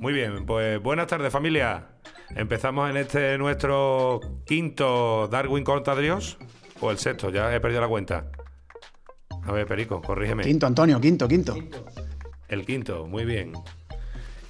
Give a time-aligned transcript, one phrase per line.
[0.00, 1.88] Muy bien, pues buenas tardes familia.
[2.34, 6.38] Empezamos en este nuestro quinto Darwin contra Dios,
[6.80, 8.30] o el sexto, ya he perdido la cuenta.
[9.44, 10.42] A ver, Perico, corrígeme.
[10.42, 11.54] Quinto, Antonio, quinto, quinto.
[12.48, 13.52] El quinto, muy bien.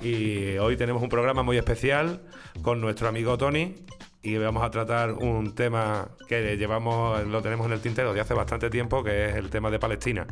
[0.01, 2.23] Y hoy tenemos un programa muy especial
[2.63, 3.75] con nuestro amigo Tony
[4.23, 8.35] y vamos a tratar un tema que llevamos, lo tenemos en el tintero de hace
[8.35, 10.29] bastante tiempo, que es el tema de Palestina.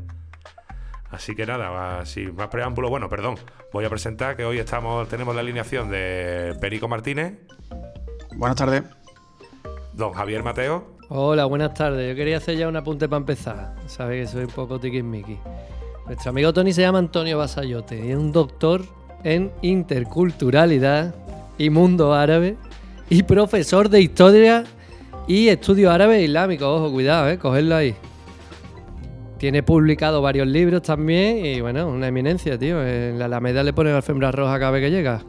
[1.11, 3.37] Así que nada, sin más preámbulo, bueno, perdón,
[3.73, 7.39] voy a presentar que hoy estamos, tenemos la alineación de Perico Martínez.
[8.37, 8.83] Buenas tardes.
[9.95, 10.99] Don Javier Mateo.
[11.09, 12.11] Hola, buenas tardes.
[12.11, 13.75] Yo quería hacer ya un apunte para empezar.
[13.87, 15.39] Sabe que soy un poco tiquismiqui.
[16.07, 18.83] Nuestro amigo Tony se llama Antonio Basayote y es un doctor
[19.25, 21.15] en interculturalidad
[21.57, 22.57] y mundo árabe
[23.11, 24.65] y profesor de historia
[25.27, 26.67] y estudio árabe e islámico.
[26.67, 27.97] Ojo, cuidado, eh, cogerlo ahí.
[29.39, 32.85] Tiene publicado varios libros también y bueno, una eminencia, tío.
[32.85, 35.23] En la Alameda le ponen alfombra roja cada vez que llega.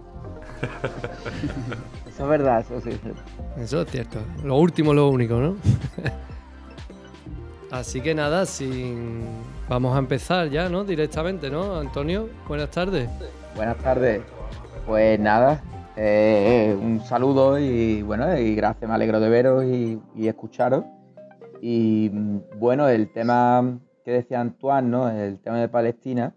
[2.10, 2.90] eso es verdad, eso sí.
[3.58, 4.18] Eso es cierto.
[4.44, 5.58] Lo último, lo único, ¿no?
[7.72, 9.26] Así que nada, sin...
[9.70, 10.84] vamos a empezar ya, ¿no?
[10.84, 11.76] Directamente, ¿no?
[11.76, 13.08] Antonio, buenas tardes.
[13.56, 14.24] Buenas tardes.
[14.88, 15.62] Pues nada,
[15.96, 20.84] eh, un saludo y bueno, y gracias, me alegro de veros y, y escucharos.
[21.62, 22.10] Y
[22.58, 23.78] bueno, el tema
[24.12, 25.10] decía Antoine, ¿no?
[25.10, 26.34] El tema de Palestina,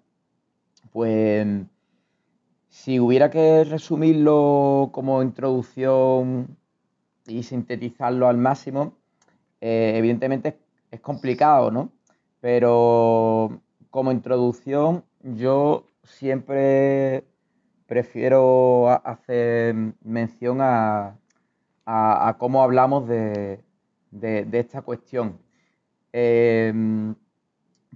[0.92, 1.46] pues
[2.68, 6.56] si hubiera que resumirlo como introducción
[7.26, 8.94] y sintetizarlo al máximo,
[9.60, 10.58] eh, evidentemente
[10.90, 11.92] es, complicado, ¿no?
[12.40, 17.24] Pero como introducción yo siempre
[17.86, 21.18] prefiero hacer mención a,
[22.38, 23.62] cómo hablamos de,
[24.52, 25.38] esta cuestión.
[26.12, 27.14] Eh,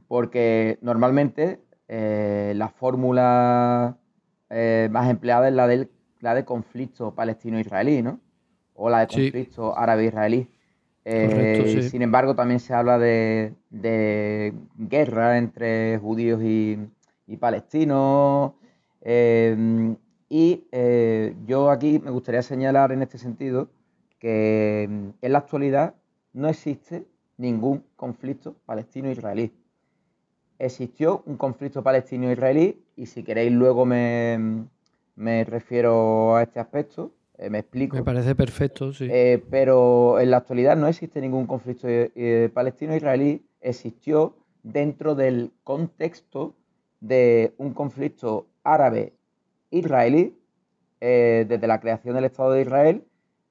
[0.09, 3.97] porque normalmente eh, la fórmula
[4.51, 8.21] eh, más empleada es la, del, la de conflicto palestino-israelí, ¿no?
[8.75, 10.49] O la de conflicto árabe-israelí.
[11.05, 13.55] Eh, sin embargo, también se habla de,
[14.77, 16.79] guerra entre judíos y,
[17.39, 18.53] palestinos.
[20.29, 20.65] y
[21.47, 23.69] yo aquí me gustaría señalar en este sentido
[24.19, 25.95] que en la actualidad
[26.33, 29.53] no existe ningún conflicto palestino-israelí
[30.59, 34.67] existió un conflicto palestino-israelí y si queréis luego me,
[35.45, 37.97] refiero a este aspecto, eh, me explico.
[37.97, 39.09] Me parece perfecto, sí.
[39.11, 46.55] Eh, pero en la actualidad no existe ningún conflicto eh, palestino-israelí, existió dentro del contexto
[47.01, 50.35] de un conflicto árabe-israelí
[50.99, 53.05] desde la creación del Estado de Israel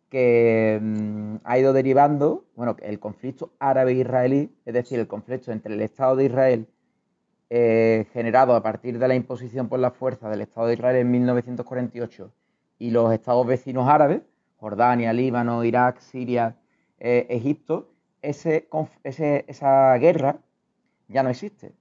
[0.09, 5.81] que mm, ha ido derivando, bueno, el conflicto árabe-israelí, es decir, el conflicto entre el
[5.81, 6.67] Estado de Israel
[7.49, 11.11] eh, generado a partir de la imposición por la fuerza del Estado de Israel en
[11.11, 12.31] 1948
[12.79, 14.21] y los estados vecinos árabes,
[14.57, 16.57] Jordania, Líbano, Irak, Siria,
[16.99, 17.91] eh, Egipto,
[18.21, 20.39] esa guerra
[21.07, 21.73] ya no existe.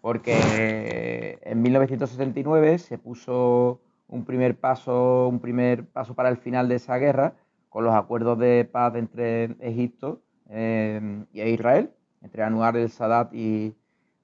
[0.00, 6.76] Porque en 1979 se puso un primer paso, un primer paso para el final de
[6.76, 7.34] esa guerra
[7.68, 11.90] con los acuerdos de paz entre Egipto eh, y Israel,
[12.22, 13.74] entre Anwar el Sadat y,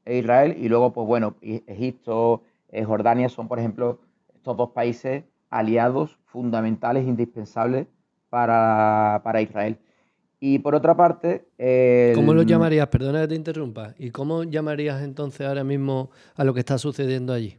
[0.04, 0.56] e Israel.
[0.58, 4.00] Y luego, pues bueno, Egipto, eh, Jordania son, por ejemplo,
[4.34, 7.86] estos dos países aliados fundamentales, indispensables
[8.28, 9.78] para, Israel.
[10.40, 11.46] Y por otra parte...
[12.14, 12.88] ¿Cómo lo llamarías?
[12.88, 13.94] Perdona que te interrumpa.
[13.98, 17.56] ¿Y cómo llamarías entonces ahora mismo a lo que está sucediendo allí?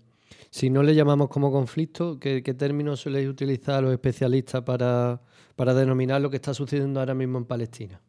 [0.49, 5.21] Si no le llamamos como conflicto, ¿qué, qué términos suelen utilizar los especialistas para,
[5.55, 8.01] para denominar lo que está sucediendo ahora mismo en Palestina?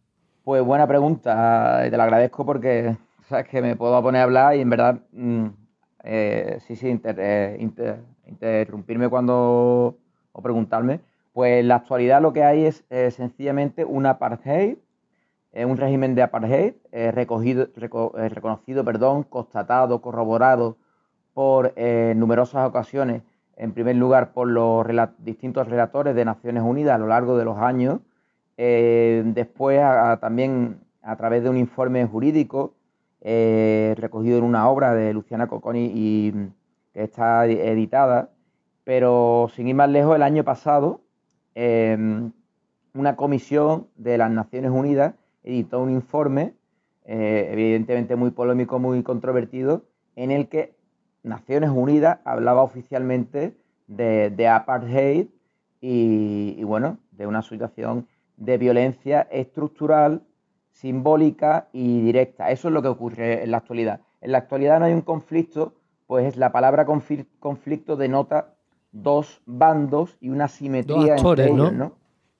[0.44, 2.96] Pues buena pregunta, te la agradezco porque
[3.28, 5.46] sabes que me puedo poner a hablar y en verdad, mm,
[6.04, 7.68] eh, sí, sí, eh,
[8.26, 9.96] interrumpirme cuando
[10.32, 11.00] o preguntarme.
[11.32, 14.78] Pues en la actualidad lo que hay es eh, sencillamente un apartheid,
[15.52, 20.76] un régimen de apartheid recogido, reconocido, perdón, constatado, corroborado
[21.32, 21.72] por
[22.14, 23.22] numerosas ocasiones,
[23.56, 24.86] en primer lugar por los
[25.16, 28.00] distintos relatores de Naciones Unidas a lo largo de los años,
[28.58, 29.80] después
[30.20, 32.75] también a través de un informe jurídico
[33.28, 36.32] eh, recogido en una obra de Luciana Cocconi y
[36.94, 38.30] que está editada.
[38.84, 41.00] Pero sin ir más lejos, el año pasado,
[41.56, 42.30] em,
[42.94, 46.54] una comisión de las Naciones Unidas editó un informe,
[47.04, 49.82] eh, evidentemente muy polémico, muy controvertido,
[50.14, 50.76] en el que
[51.24, 53.56] Naciones Unidas hablaba oficialmente
[53.88, 55.26] de, apartheid
[55.80, 58.06] y, bueno, de una situación
[58.36, 60.22] de violencia estructural
[60.76, 62.50] simbólica y directa.
[62.50, 64.00] Eso es lo que ocurre en la actualidad.
[64.20, 65.74] En la actualidad no hay un conflicto,
[66.06, 68.54] pues la palabra conflicto denota
[68.92, 71.94] dos bandos y una simetría entre ellos, ¿no?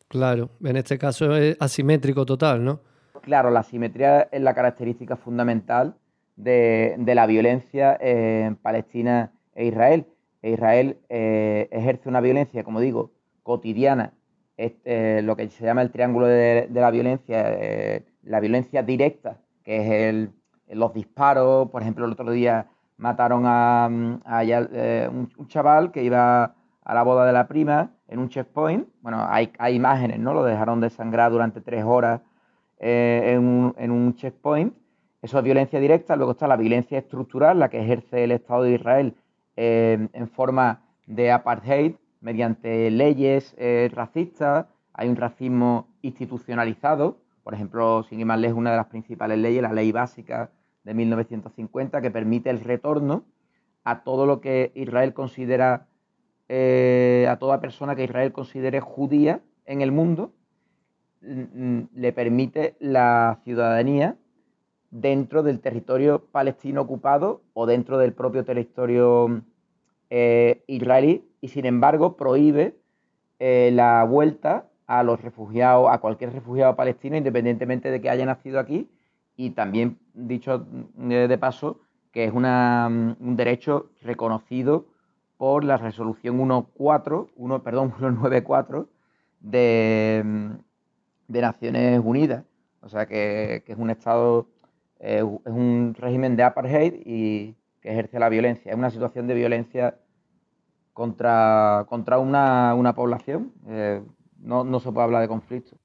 [0.09, 2.81] Claro, en este caso es asimétrico total, ¿no?
[3.23, 5.97] Claro, la simetría es la característica fundamental
[6.37, 10.07] de, la violencia en Palestina e Israel.
[10.43, 13.11] E Israel eh, ejerce una violencia, como digo,
[13.43, 14.13] cotidiana,
[14.59, 19.77] eh, lo que se llama el triángulo de, la violencia, eh, la violencia directa, que
[19.79, 20.31] es el,
[20.69, 27.03] los disparos, por ejemplo, el otro día mataron a, un, chaval que iba a la
[27.03, 28.89] boda de la prima en un checkpoint.
[29.01, 30.35] Bueno, hay, imágenes, ¿no?
[30.35, 32.21] Lo dejaron desangrar durante tres horas
[32.79, 34.75] en, un, en, un, checkpoint.
[35.23, 36.17] Eso es violencia directa.
[36.17, 39.15] Luego está la violencia estructural, la que ejerce el Estado de Israel
[39.57, 48.19] en forma de apartheid, mediante leyes eh, racistas, hay un racismo institucionalizado, por ejemplo, sin
[48.19, 50.51] ir más lejos, una de las principales leyes, la ley básica
[50.83, 53.23] de 1950, que permite el retorno
[53.85, 55.87] a todo lo que Israel considera,
[56.49, 60.33] eh, a toda persona que Israel considere judía en el mundo,
[61.21, 64.17] le permite la ciudadanía
[64.91, 69.45] dentro del territorio palestino ocupado o dentro del propio territorio
[70.11, 72.77] eh, israelí y sin embargo prohíbe
[73.39, 78.61] eh, la vuelta a los refugiados, a cualquier refugiado palestino, independientemente de que haya nacido
[78.61, 78.89] aquí,
[79.37, 80.67] y también, dicho
[81.11, 81.81] eh, de paso,
[82.13, 84.87] que es un derecho reconocido
[85.37, 88.89] por la resolución 1.4, 1, perdón, 194
[89.41, 90.25] de,
[91.29, 92.45] de Naciones Unidas.
[92.81, 94.47] O sea que, es un Estado,
[94.99, 98.71] es un régimen de apartheid y que ejerce la violencia.
[98.71, 99.99] Es una situación de violencia
[100.93, 103.53] contra, contra una, población.
[103.67, 104.03] Eh,
[104.39, 105.77] no, se puede hablar de conflicto.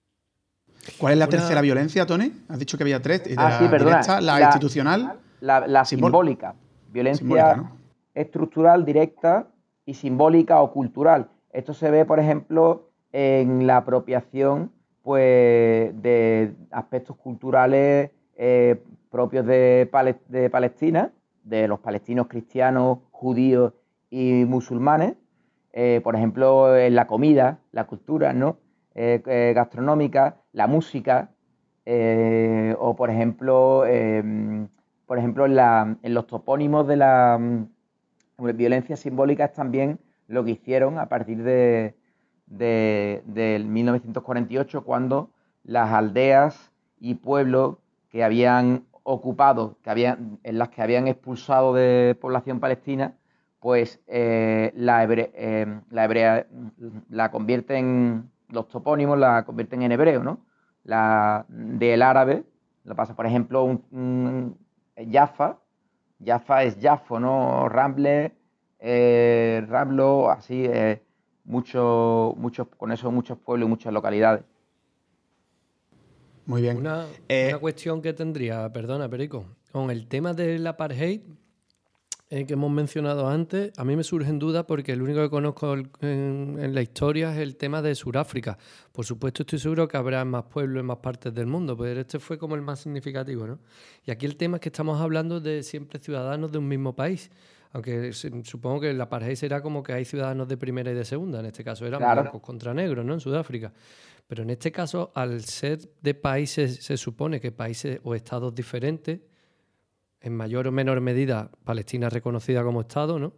[0.98, 2.31] ¿Cuál es la tercera violencia, Tony?
[2.50, 3.24] Has dicho que había tres.
[3.38, 4.21] ah, sí, perdona.
[4.21, 5.19] la, institucional.
[5.39, 6.56] La, simbólica.
[6.92, 7.71] Violencia
[8.13, 9.48] estructural, directa
[9.86, 11.30] y simbólica o cultural.
[11.51, 14.71] Esto se ve, por ejemplo, en la apropiación
[15.03, 19.89] pues, de aspectos culturales eh, propios de,
[20.30, 21.12] de Palestina,
[21.44, 23.74] de los palestinos cristianos, judíos
[24.09, 25.15] y musulmanes,
[25.73, 28.57] eh, por ejemplo, en la comida, la cultura ¿no?
[28.94, 31.31] Eh, eh, gastronómica, la música,
[32.77, 34.68] o por ejemplo, em,
[35.06, 41.00] por ejemplo en, los topónimos de la mm, violencia simbólica es también lo que hicieron
[41.00, 41.95] a partir de,
[42.47, 45.31] del 1948, cuando
[45.63, 47.77] las aldeas y pueblos
[48.09, 53.15] que habían ocupado, que habían, en las que habían expulsado de población palestina,
[53.61, 56.47] pues eh, la, eh, la, hebrea
[57.09, 60.43] la convierten, los topónimos la convierten en hebreo, ¿no?
[60.83, 62.43] La del árabe,
[62.83, 64.57] lo pasa, por ejemplo, un,
[65.11, 65.59] Jaffa,
[66.25, 67.69] Jaffa es Jafo, ¿no?
[67.69, 68.33] Ramble,
[68.79, 70.67] eh, Rablo, así,
[71.43, 74.43] muchos, muchos, con eso muchos pueblos y muchas localidades.
[76.47, 76.77] Muy bien.
[76.77, 81.21] Una, una, cuestión que tendría, perdona, Perico, con el tema del apartheid,
[82.33, 85.75] eh, que hemos mencionado antes, a mí me surgen dudas porque el único que conozco
[85.99, 88.57] en, la historia es el tema de Sudáfrica.
[88.93, 92.19] Por supuesto, estoy seguro que habrá más pueblos en más partes del mundo, pero este
[92.19, 93.59] fue como el más significativo, ¿no?
[94.05, 97.29] Y aquí el tema es que estamos hablando de siempre ciudadanos de un mismo país.
[97.73, 101.41] Aunque supongo que la pareja será como que hay ciudadanos de primera y de segunda.
[101.41, 103.13] En este caso eran blancos contra negros, ¿no?
[103.13, 103.73] En Sudáfrica.
[104.25, 109.19] Pero en este caso, al ser de países, se supone que países o estados diferentes,
[110.21, 113.33] en mayor o menor medida Palestina reconocida como Estado, ¿no?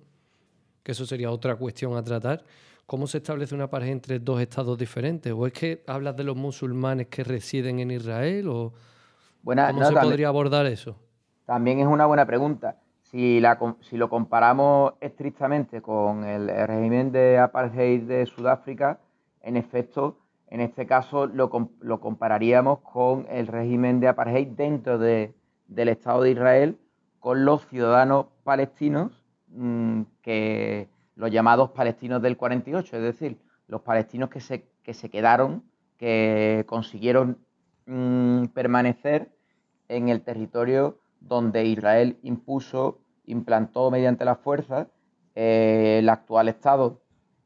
[0.84, 2.44] Que eso sería otra cuestión a tratar.
[2.86, 5.32] ¿Cómo se establece una pareja entre dos estados diferentes?
[5.32, 8.50] ¿O es que hablas de los musulmanes que residen en Israel?
[8.50, 8.74] ¿O
[9.44, 10.98] cómo se podría abordar eso?
[11.46, 12.78] También es una buena pregunta.
[13.04, 13.42] Si,
[13.82, 19.00] si lo comparamos estrictamente con el, régimen de apartheid de Sudáfrica,
[19.42, 20.18] en efecto,
[20.50, 21.50] en este caso lo,
[21.80, 25.34] lo compararíamos con el régimen de apartheid dentro de,
[25.74, 26.78] del Estado de Israel
[27.20, 29.12] con los ciudadanos palestinos,
[29.48, 35.10] mm, que los llamados palestinos del 48, es decir, los palestinos que se, que se
[35.10, 35.64] quedaron,
[35.98, 37.38] que consiguieron
[37.86, 39.32] mm, permanecer
[39.88, 44.88] en el territorio donde Israel impuso, implantó mediante la fuerza
[45.36, 47.02] eh, el actual Estado.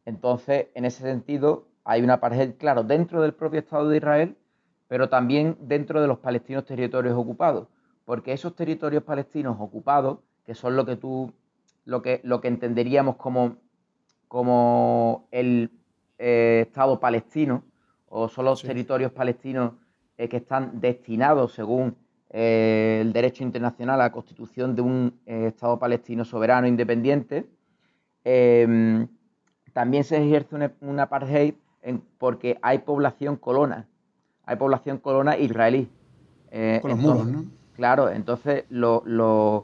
[0.06, 4.38] Entonces, en ese sentido, hay una pared, claro, dentro del propio Estado de Israel,
[4.88, 7.68] pero también dentro de los palestinos territorios ocupados
[8.08, 11.34] porque esos territorios palestinos ocupados, que son lo que tú,
[11.84, 13.58] lo que, lo que entenderíamos como,
[14.30, 15.72] como el
[16.18, 17.66] eh, Estado palestino,
[18.08, 19.74] o son los territorios palestinos
[20.18, 21.98] eh, que están destinados, según
[22.30, 27.46] eh, el derecho internacional, a la constitución de un Estado palestino soberano independiente,
[28.24, 29.06] em,
[29.74, 31.56] también se ejerce un, apartheid
[32.18, 33.86] porque hay población colona,
[34.46, 35.90] hay población colona israelí.
[36.82, 37.57] Con los muros, ¿no?
[37.78, 39.64] Claro, entonces los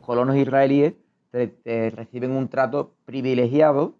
[0.00, 0.94] colonos israelíes
[1.32, 3.94] reciben un trato privilegiado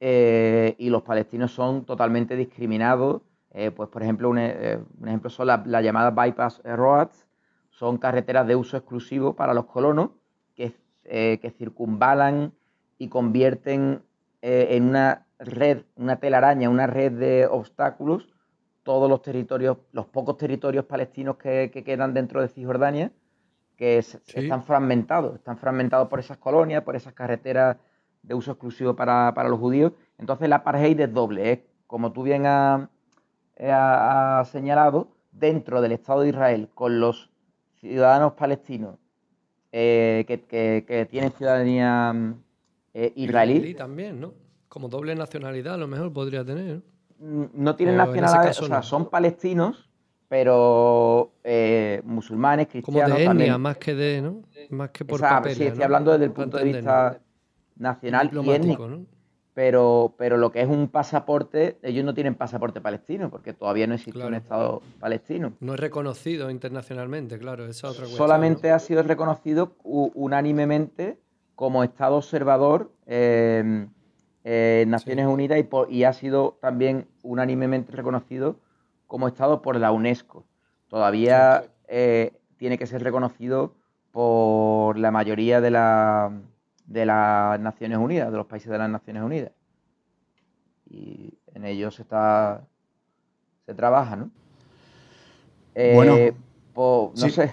[0.00, 3.20] eh, y los palestinos son totalmente discriminados.
[3.50, 7.28] Eh, pues, por ejemplo, un, ejemplo son las la llamadas bypass roads,
[7.68, 10.12] son carreteras de uso exclusivo para los colonos
[10.54, 10.72] que,
[11.04, 12.54] que circunvalan
[12.96, 14.02] y convierten
[14.40, 18.33] en una red, una telaraña, una red de obstáculos
[18.84, 23.10] todos los territorios, los pocos territorios palestinos que, quedan dentro de Cisjordania,
[23.76, 27.76] que están fragmentados, están fragmentados por esas colonias, por esas carreteras
[28.22, 29.92] de uso exclusivo para, los judíos.
[30.18, 32.88] Entonces la apartheid es doble, es como tú bien has,
[34.50, 37.30] señalado, dentro del Estado de Israel, con los
[37.80, 38.98] ciudadanos palestinos
[39.72, 42.14] eh, que, tienen ciudadanía
[42.92, 43.54] eh, israelí.
[43.54, 43.74] israelí.
[43.74, 44.34] también, ¿no?
[44.68, 46.76] Como doble nacionalidad a lo mejor podría tener.
[46.76, 46.93] ¿no?
[47.24, 49.88] No tienen nacionalidad, o sea, son palestinos,
[50.28, 53.10] pero eh, musulmanes, cristianos.
[53.10, 54.42] Como de etnia, más que de, ¿no?
[54.70, 55.20] Más que por
[55.54, 57.20] Sí, estoy hablando desde el punto de vista
[57.76, 58.88] nacional y étnico.
[58.88, 59.06] ¿no?
[59.54, 63.94] Pero, pero lo que es un pasaporte, ellos no tienen pasaporte palestino, porque todavía no
[63.94, 65.52] existe un Estado palestino.
[65.60, 68.18] No es reconocido internacionalmente, claro, esa otra cuestión.
[68.18, 71.20] Solamente ha sido reconocido unánimemente
[71.54, 73.86] como Estado observador eh,
[74.44, 75.58] eh, Naciones Unidas
[75.88, 78.56] y, ha sido también unánimemente reconocido
[79.06, 80.44] como Estado por la UNESCO.
[80.88, 83.74] Todavía eh, tiene que ser reconocido
[84.12, 85.70] por la mayoría de,
[86.86, 89.52] de las Naciones Unidas, de los países de las Naciones Unidas.
[90.88, 92.62] Y en ello se está
[93.66, 94.30] se trabaja, ¿no?
[95.74, 96.34] bueno, eh,
[96.76, 97.52] no sé.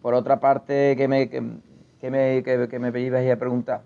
[0.00, 1.40] Por otra parte, que me, que,
[2.10, 3.82] me, que, me a preguntar.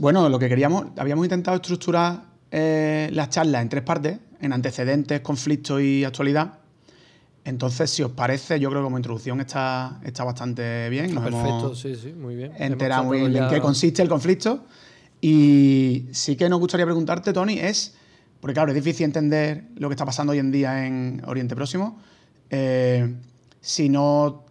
[0.00, 5.20] Bueno, lo que queríamos, habíamos intentado estructurar eh, las charlas en tres partes, en antecedentes,
[5.20, 6.58] conflictos y actualidad.
[7.44, 11.14] Entonces, si os parece, yo creo que como introducción está, está bastante bien.
[11.14, 12.52] Nos perfecto, sí, sí, muy bien.
[12.56, 14.64] Enteramos en qué consiste el conflicto.
[15.20, 17.94] Y sí que nos gustaría preguntarte, Tony, es,
[18.40, 21.98] porque claro, es difícil entender lo que está pasando hoy en día en Oriente Próximo,
[22.50, 23.14] eh,
[23.60, 24.44] si no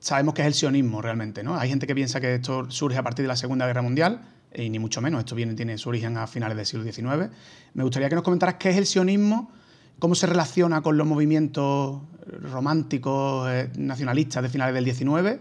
[0.00, 1.56] sabemos qué es el sionismo realmente, ¿no?
[1.56, 4.20] Hay gente que piensa que esto surge a partir de la Segunda Guerra Mundial,
[4.54, 7.30] y ni mucho menos, esto tiene su origen a finales del siglo XIX.
[7.74, 9.50] Me gustaría que nos comentaras qué es el sionismo,
[9.98, 15.40] cómo se relaciona con los movimientos románticos, eh, nacionalistas de finales del XIX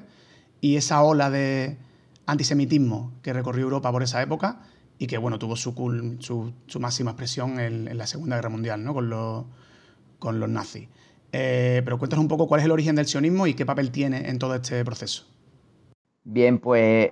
[0.61, 1.77] y esa ola de
[2.25, 4.61] antisemitismo que recorrió Europa por esa época
[4.97, 5.73] y que bueno, tuvo su,
[6.19, 8.93] su, máxima expresión en, la Segunda Guerra Mundial ¿no?
[8.93, 9.45] con, los,
[10.19, 10.87] con los nazis.
[11.33, 14.29] Eh, pero cuéntanos un poco cuál es el origen del sionismo y qué papel tiene
[14.29, 15.25] en todo este proceso.
[16.23, 17.09] Bien, pues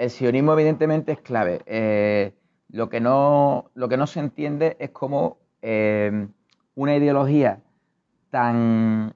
[0.00, 1.60] el sionismo evidentemente es clave.
[1.66, 2.32] Eh,
[2.70, 6.26] lo, que no, lo que no se entiende es cómo eh,
[6.74, 7.60] una ideología
[8.30, 9.14] tan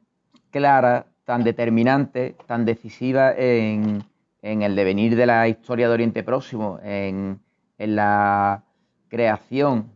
[0.50, 4.04] clara, tan determinante, tan decisiva en,
[4.42, 7.40] el devenir de la historia de Oriente Próximo, en,
[7.78, 8.62] la
[9.08, 9.90] creación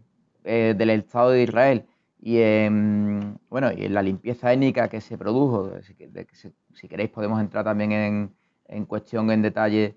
[0.45, 1.85] eh, del Estado de Israel
[2.19, 7.63] y en, bueno, y en la limpieza étnica que se produjo, si, queréis podemos entrar
[7.63, 8.35] también en,
[8.69, 9.95] en cuestión en detalle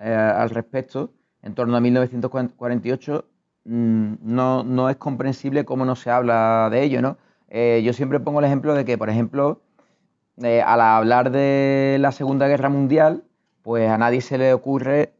[0.00, 3.24] eh, al respecto, en torno a 1948,
[3.64, 7.18] mm, no, no, es comprensible cómo no se habla de ello, ¿no?
[7.48, 9.62] Eh, yo siempre pongo el ejemplo de que, por ejemplo,
[10.42, 13.24] eh, al hablar de la Segunda Guerra Mundial,
[13.62, 15.12] pues a nadie se le ocurre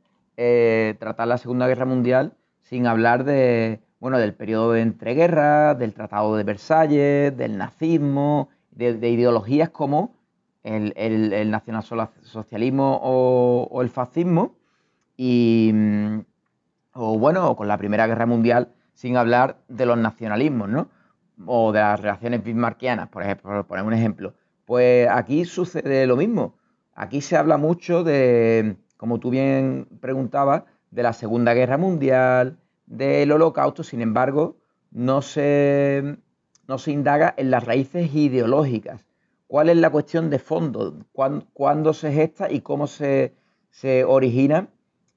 [0.98, 6.34] tratar la Segunda Guerra Mundial sin hablar de, bueno, del periodo de entreguerras, del Tratado
[6.34, 10.16] de Versalles, del nazismo, de ideologías como
[10.62, 14.56] el, el, nacionalsocialismo o, el fascismo,
[15.16, 16.20] y, mm,
[16.94, 20.88] o bueno, con la Primera Guerra Mundial, sin hablar de los nacionalismos, ¿no?
[21.46, 24.34] O de las relaciones bismarckianas, por ejemplo, por poner un ejemplo.
[24.64, 26.56] Pues aquí sucede lo mismo.
[26.94, 33.32] Aquí se habla mucho de, como tú bien preguntabas, de la Segunda Guerra Mundial, del
[33.32, 34.58] Holocausto, sin embargo,
[34.90, 36.18] no se,
[36.68, 39.06] no se indaga en las raíces ideológicas
[39.52, 43.34] cuál es la cuestión de fondo, cuándo, se gesta y cómo se,
[44.08, 44.70] origina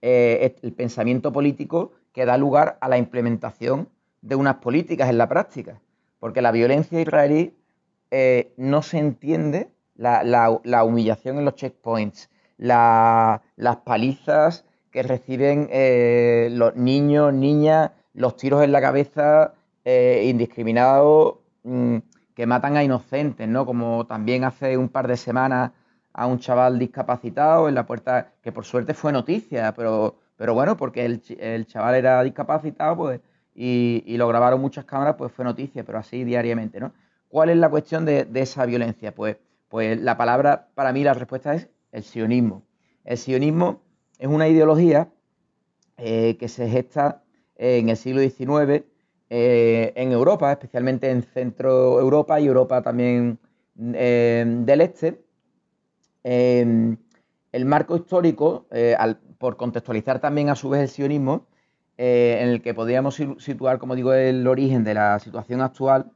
[0.07, 3.89] eh, el pensamiento político que da lugar a la implementación
[4.21, 5.81] de unas políticas en la práctica.
[6.19, 7.55] Porque la violencia israelí
[8.11, 13.41] eh, no se entiende, la, humillación en los checkpoints, las
[13.83, 21.37] palizas que reciben eh, los niños, niñas, los tiros en la cabeza indiscriminados.
[21.63, 21.97] Mm,
[22.35, 23.65] que matan a inocentes, ¿no?
[23.65, 25.71] Como también hace un par de semanas
[26.17, 30.75] a un chaval discapacitado en la puerta, que por suerte fue noticia, pero pero bueno,
[30.77, 33.21] porque el, chaval era discapacitado, pues,
[33.53, 36.93] y, lo grabaron muchas cámaras, pues fue noticia, pero así diariamente, ¿no?
[37.29, 39.13] ¿Cuál es la cuestión de, esa violencia?
[39.13, 39.37] Pues,
[39.69, 42.63] pues la palabra, para mí la respuesta es el sionismo.
[43.03, 43.81] El sionismo
[44.19, 45.09] es una ideología
[45.97, 47.23] eh, que se gesta
[47.55, 48.83] en el siglo XIX
[49.29, 53.39] eh, en Europa, especialmente en Centro Europa y Europa también
[53.77, 55.24] eh, del Este.
[56.25, 58.65] El marco histórico,
[59.37, 61.45] por contextualizar también a su vez el sionismo,
[61.97, 66.11] en el que podríamos situar, como digo, el origen de la situación actual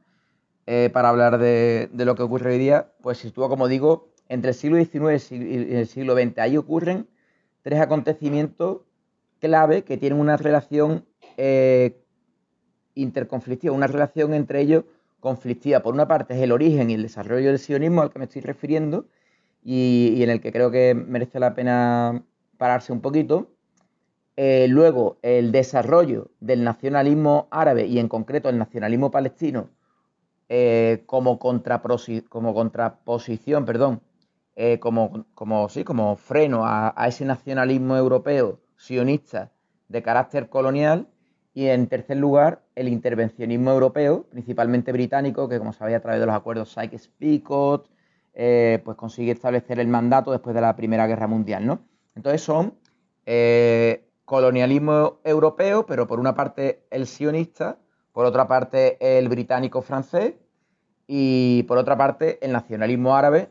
[0.92, 4.76] para hablar de, lo que ocurre hoy día, pues sitúa, como digo, entre el siglo
[4.84, 6.38] XIX y el siglo XX.
[6.38, 7.06] Ahí ocurren
[7.62, 8.80] tres acontecimientos
[9.40, 11.04] clave que tienen una relación
[11.36, 11.96] eh,
[12.94, 14.84] interconflictiva, una relación entre ellos
[15.18, 15.80] conflictiva.
[15.80, 18.42] Por una parte es el origen y el desarrollo del sionismo al que me estoy
[18.42, 19.06] refiriendo
[19.62, 22.22] y, en el que creo que merece la pena
[22.58, 23.50] pararse un poquito.
[24.36, 29.68] Eh, luego, el desarrollo del nacionalismo árabe y en concreto el nacionalismo palestino
[30.52, 34.00] eh, como, como contraposición perdón,
[34.56, 39.52] eh, como, como, sí, como freno a, ese nacionalismo europeo sionista
[39.88, 41.06] de carácter colonial
[41.54, 46.26] y en tercer lugar el intervencionismo europeo, principalmente británico, que como sabéis a través de
[46.26, 47.88] los acuerdos Sykes-Picot,
[48.42, 51.80] eh, pues consigue establecer el mandato después de la Primera Guerra Mundial, ¿no?
[52.14, 52.72] Entonces son
[53.26, 57.76] eh, colonialismo europeo, pero por una parte el sionista,
[58.14, 60.36] por otra parte el británico-francés
[61.06, 63.50] y por otra parte el nacionalismo árabe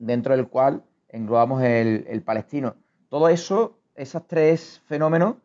[0.00, 2.74] dentro del cual englobamos el, palestino.
[3.10, 5.36] Todo eso, esos tres fenómenos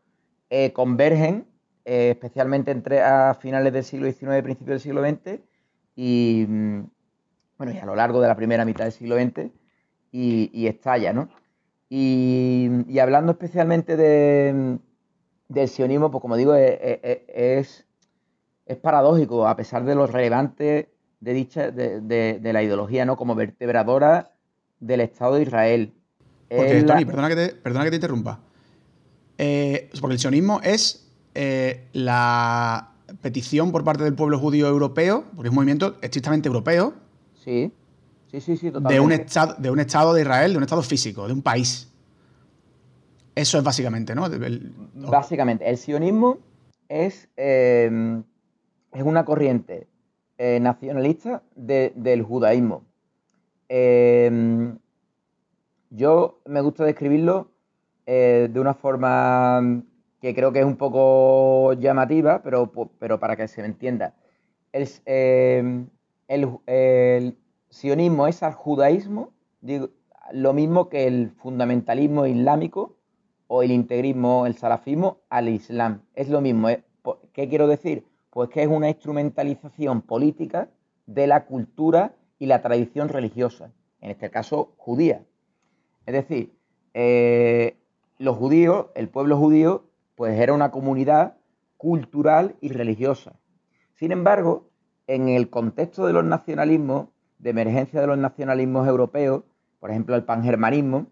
[0.50, 1.46] eh, convergen
[1.86, 5.41] especialmente entre a finales del siglo XIX y principios del siglo XX
[5.96, 6.84] y, mm,
[7.59, 9.51] bueno, y a lo largo de la primera mitad del siglo XX
[10.13, 11.29] y, estalla, ¿no?
[11.89, 14.79] Y, hablando especialmente de,
[15.49, 17.86] del sionismo, pues como digo, es,
[18.65, 23.17] es, paradójico, a pesar de lo relevante de dicha, de, de, la ideología, ¿no?
[23.17, 24.31] Como vertebradora
[24.79, 25.93] del Estado de Israel.
[26.47, 28.39] Porque, Tony, perdona, que te, perdona que te interrumpa.
[29.38, 35.47] Eh, porque el sionismo es eh, la petición por parte del pueblo judío europeo, porque
[35.47, 37.09] es un movimiento estrictamente europeo.
[37.43, 37.71] Sí,
[38.32, 38.93] sí, sí, sí, totalmente.
[38.93, 41.91] De un, estado, de un Estado de Israel, de un Estado físico, de un país.
[43.36, 44.28] Eso es básicamente, ¿no?
[44.95, 46.39] Básicamente, el sionismo
[46.89, 48.21] es, eh,
[48.91, 49.88] es una corriente
[50.38, 52.84] nacionalista del judaísmo.
[53.69, 54.80] Em,
[55.91, 57.52] yo me gusta describirlo
[58.08, 59.84] eh, de una forma
[60.19, 64.15] que creo que es un poco llamativa, pero, pero para que se me entienda.
[64.73, 65.88] Em,
[66.29, 67.37] el,
[67.69, 69.33] sionismo es al judaísmo,
[70.31, 72.95] lo mismo que el fundamentalismo islámico
[73.47, 76.03] o el integrismo, el salafismo al islam.
[76.13, 76.69] Es lo mismo.
[76.69, 76.83] ¿eh?
[77.33, 78.05] ¿Qué quiero decir?
[78.29, 80.69] Pues que es una instrumentalización política
[81.07, 85.25] de la cultura y la tradición religiosa, en este caso judía.
[86.05, 86.55] Es decir,
[86.93, 87.75] eh,
[88.19, 91.37] los judíos, el pueblo judío, pues era una comunidad
[91.77, 93.39] cultural y religiosa.
[93.95, 94.68] Sin embargo,
[95.10, 97.08] en el contexto de los nacionalismos,
[97.39, 99.41] de emergencia de los nacionalismos europeos,
[99.80, 101.08] por ejemplo el pangermanismo,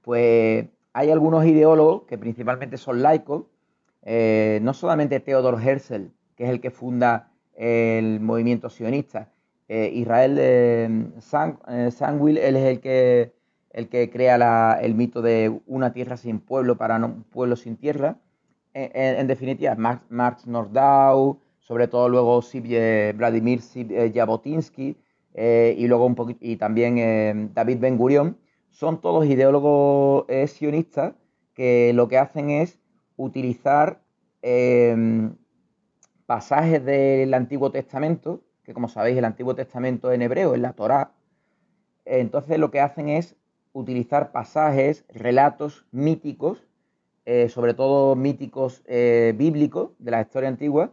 [0.00, 3.44] pues hay algunos ideólogos que principalmente son laicos,
[4.00, 9.28] eh, no solamente Theodor Herzl, que es el que funda el movimiento sionista,
[9.68, 13.34] eh, Israel de San, eh, él es el que,
[13.72, 18.16] el que crea el mito de una tierra sin pueblo para un pueblo sin tierra.
[18.74, 19.74] En, definitiva,
[20.08, 21.38] Marx, Nordau,
[21.72, 22.42] sobre todo luego
[23.14, 24.94] Vladimir eh, Jabotinsky
[25.34, 28.36] y luego un y también David Ben Gurion,
[28.68, 31.14] son todos ideólogos sionistas
[31.54, 32.78] que lo que hacen es
[33.16, 34.02] utilizar
[36.26, 41.12] pasajes del Antiguo Testamento que como sabéis el Antiguo Testamento en hebreo es la Torá,
[42.04, 43.36] entonces lo que hacen es
[43.72, 46.66] utilizar pasajes, relatos míticos,
[47.24, 50.92] eh, sobre todo míticos eh, bíblicos de la historia antigua,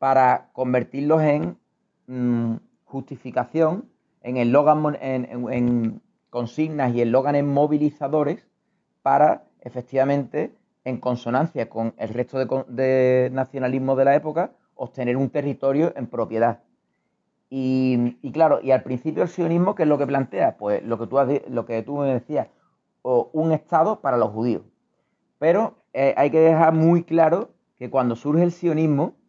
[0.00, 1.58] para convertirlos en
[2.06, 3.84] mm, justificación,
[4.22, 8.46] en, eslogan, en, consignas y eslóganes movilizadores
[9.02, 15.92] para efectivamente, en consonancia con el resto de, nacionalismo de la época, obtener un territorio
[15.94, 16.60] en propiedad.
[17.50, 20.56] Y, claro, y al principio el sionismo, ¿qué es lo que plantea?
[20.56, 21.18] Pues lo que tú,
[21.50, 22.48] lo que tú me decías,
[23.02, 24.62] un Estado para los judíos.
[25.38, 29.19] Pero eh, hay que dejar muy claro que cuando surge el sionismo,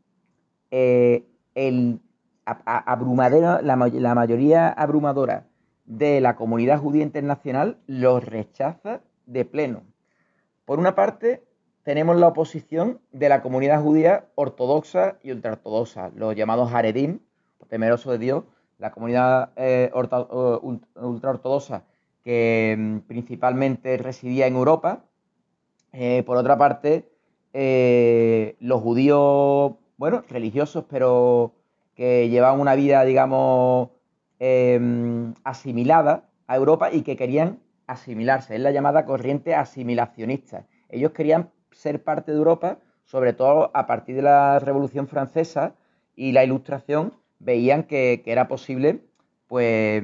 [0.71, 1.99] eh, el,
[2.45, 5.45] la, mayoría abrumadora
[5.85, 9.83] de la comunidad judía internacional los rechaza de pleno.
[10.65, 11.43] Por una parte,
[11.83, 17.19] tenemos la oposición de la comunidad judía ortodoxa y ultraortodoxa, los llamados Haredim,
[17.67, 18.43] temerosos de Dios,
[18.77, 21.83] la comunidad eh, ultraortodoxa
[22.23, 25.03] que mm, principalmente residía en Europa.
[25.91, 27.09] Eh, por otra parte,
[27.53, 31.53] los judíos, bueno, religiosos, pero
[31.93, 33.89] que llevaban una vida, digamos,
[34.39, 38.55] em, asimilada a Europa y que querían asimilarse.
[38.55, 40.65] Es la llamada corriente asimilacionista.
[40.89, 45.75] Ellos querían ser parte de Europa, sobre todo a partir de la Revolución Francesa
[46.15, 49.01] y la Ilustración, veían que, era posible,
[49.45, 50.01] pues,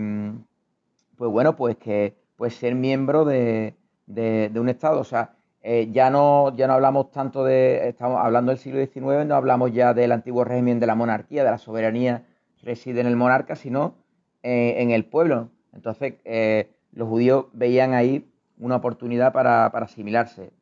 [1.16, 3.74] pues bueno, pues que pues ser miembro de,
[4.08, 5.00] un Estado.
[5.00, 5.37] O sea,
[5.70, 9.74] eh, ya, no, ya no hablamos tanto de, estamos hablando del siglo XIX, no hablamos
[9.74, 12.24] ya del antiguo régimen de la monarquía, de la soberanía
[12.64, 13.96] reside en el monarca, sino
[14.44, 15.50] eh, en el pueblo.
[15.74, 20.54] Entonces, eh, los judíos veían ahí una oportunidad para, asimilarse.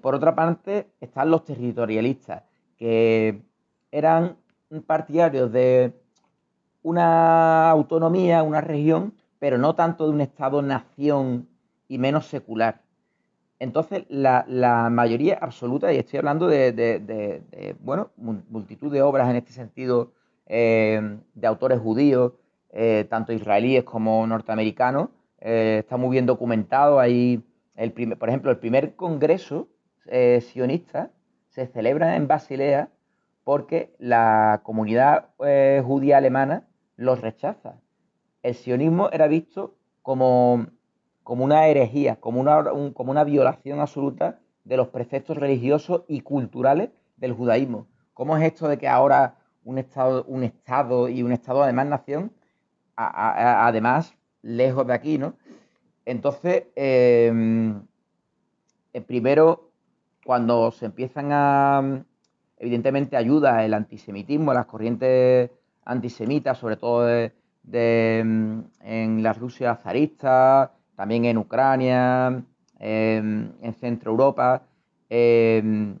[0.00, 2.44] por otra parte, están los territorialistas,
[2.76, 3.42] que
[3.90, 4.36] eran
[4.86, 5.92] partidarios de
[6.84, 11.48] una autonomía, una región, pero no tanto de un Estado-nación
[11.88, 12.83] y menos secular.
[13.58, 17.42] Entonces, la, mayoría absoluta, y estoy hablando de,
[17.80, 20.12] bueno, multitud de obras en este sentido,
[20.46, 22.32] eh, de autores judíos,
[22.70, 25.08] eh, tanto israelíes como norteamericanos,
[25.40, 27.00] eh, está muy bien documentado.
[27.00, 27.42] Ahí,
[27.76, 29.68] el por ejemplo, el primer congreso
[30.40, 31.10] sionista
[31.48, 32.90] se celebra en Basilea
[33.42, 37.76] porque la comunidad judía alemana los rechaza.
[38.42, 40.66] El sionismo era visto como
[41.24, 46.90] como una herejía, como una, como una violación absoluta de los preceptos religiosos y culturales
[47.16, 47.86] del judaísmo.
[48.12, 52.32] ¿Cómo es esto de que ahora un Estado, un estado y un Estado además nación,
[52.96, 55.34] además lejos de aquí, ¿no?
[56.04, 57.82] Entonces, em,
[58.92, 59.70] eh, primero,
[60.24, 62.04] cuando se empiezan a,
[62.58, 65.50] evidentemente ayuda el antisemitismo, las corrientes
[65.84, 67.32] antisemitas, sobre todo de,
[67.72, 72.44] em, en la Rusia zarista, también en Ucrania,
[72.78, 74.62] em, en Centro Europa.
[75.08, 75.98] Em,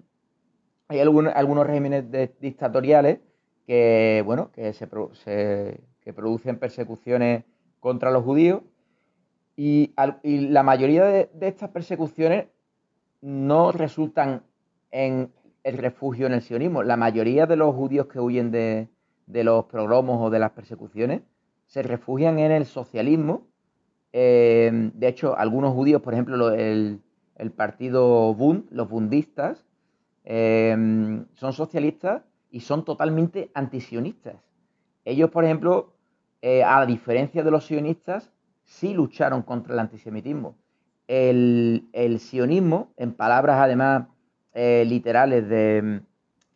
[0.88, 2.04] hay algunos, regímenes
[2.40, 3.20] dictatoriales
[3.66, 4.86] que, bueno, que, se,
[6.12, 7.44] producen persecuciones
[7.80, 8.62] contra los judíos
[9.56, 12.46] y, la mayoría de, estas persecuciones
[13.20, 14.42] no resultan
[14.90, 16.82] en el refugio en el sionismo.
[16.82, 18.88] La mayoría de los judíos que huyen de,
[19.26, 21.22] de los progromos o de las persecuciones
[21.66, 23.46] se refugian en el socialismo
[24.16, 27.00] Em, de hecho, algunos judíos, por ejemplo, el,
[27.56, 29.66] partido Bund, los bundistas,
[30.22, 32.22] em, son socialistas
[32.52, 34.36] y son totalmente antisionistas.
[35.04, 35.94] Ellos, por ejemplo,
[36.42, 38.30] eh, a diferencia de los sionistas,
[38.62, 40.54] sí lucharon contra el antisemitismo.
[41.08, 41.82] El,
[42.20, 44.06] sionismo, en palabras además
[44.52, 46.02] eh, literales de,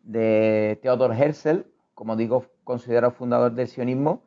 [0.04, 4.22] de Theodor Herzl, como digo, considerado fundador del sionismo,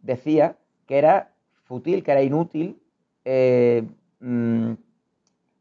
[0.00, 0.56] decía
[0.86, 1.31] que era
[1.80, 2.82] que era inútil
[3.24, 3.86] eh,
[4.20, 4.72] mm,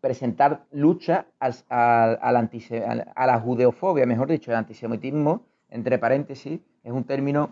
[0.02, 2.32] presentar lucha al, a
[3.28, 7.52] la judeofobia, mejor dicho, el antisemitismo, entre paréntesis, es un término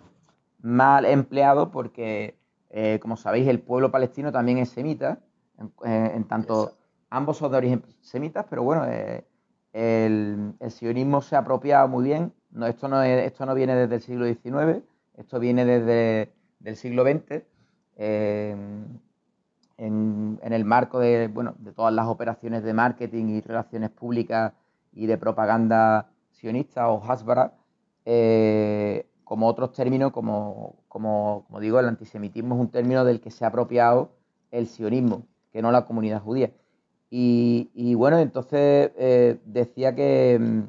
[0.62, 2.36] mal empleado porque,
[2.72, 5.20] eh, como sabéis, el pueblo palestino también es semita,
[5.84, 6.74] en, tanto
[7.10, 9.26] ambos son de origen semitas, pero bueno, eh,
[9.74, 12.34] el, sionismo se ha apropiado muy bien.
[12.52, 14.84] No, esto, no esto no viene desde el siglo XIX,
[15.18, 17.44] esto viene desde el siglo XX
[18.00, 19.00] en,
[20.42, 24.54] el marco de, bueno, de todas las operaciones de marketing y relaciones públicas
[24.94, 27.54] y de propaganda sionista o hasbara,
[28.06, 33.46] eh, como otros términos, como, como, digo, el antisemitismo es un término del que se
[33.46, 34.12] ha apropiado
[34.52, 36.52] el sionismo, que no la comunidad judía.
[37.12, 40.64] Y, bueno, entonces eh, decía que,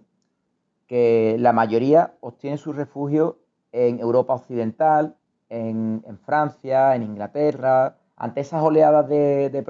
[0.87, 3.38] que la mayoría obtiene su refugio
[3.73, 5.16] en Europa Occidental,
[5.51, 9.65] en, Francia, en Inglaterra, ante esas oleadas de, de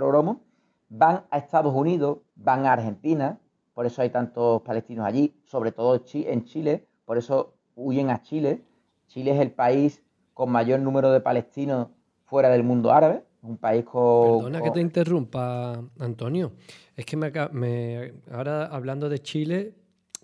[0.88, 3.38] van a Estados Unidos, van a Argentina,
[3.74, 8.62] por eso hay tantos palestinos allí, sobre todo en Chile, por eso huyen a Chile.
[9.06, 10.02] Chile es el país
[10.34, 11.88] con mayor número de palestinos
[12.24, 14.38] fuera del mundo árabe, un país con...
[14.38, 16.52] Perdona que te interrumpa, Antonio.
[16.94, 19.74] Es que me, ahora hablando de Chile,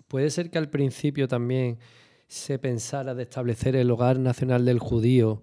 [0.07, 1.79] puede ser que al principio también
[2.27, 5.41] se pensara de establecer el hogar nacional del judío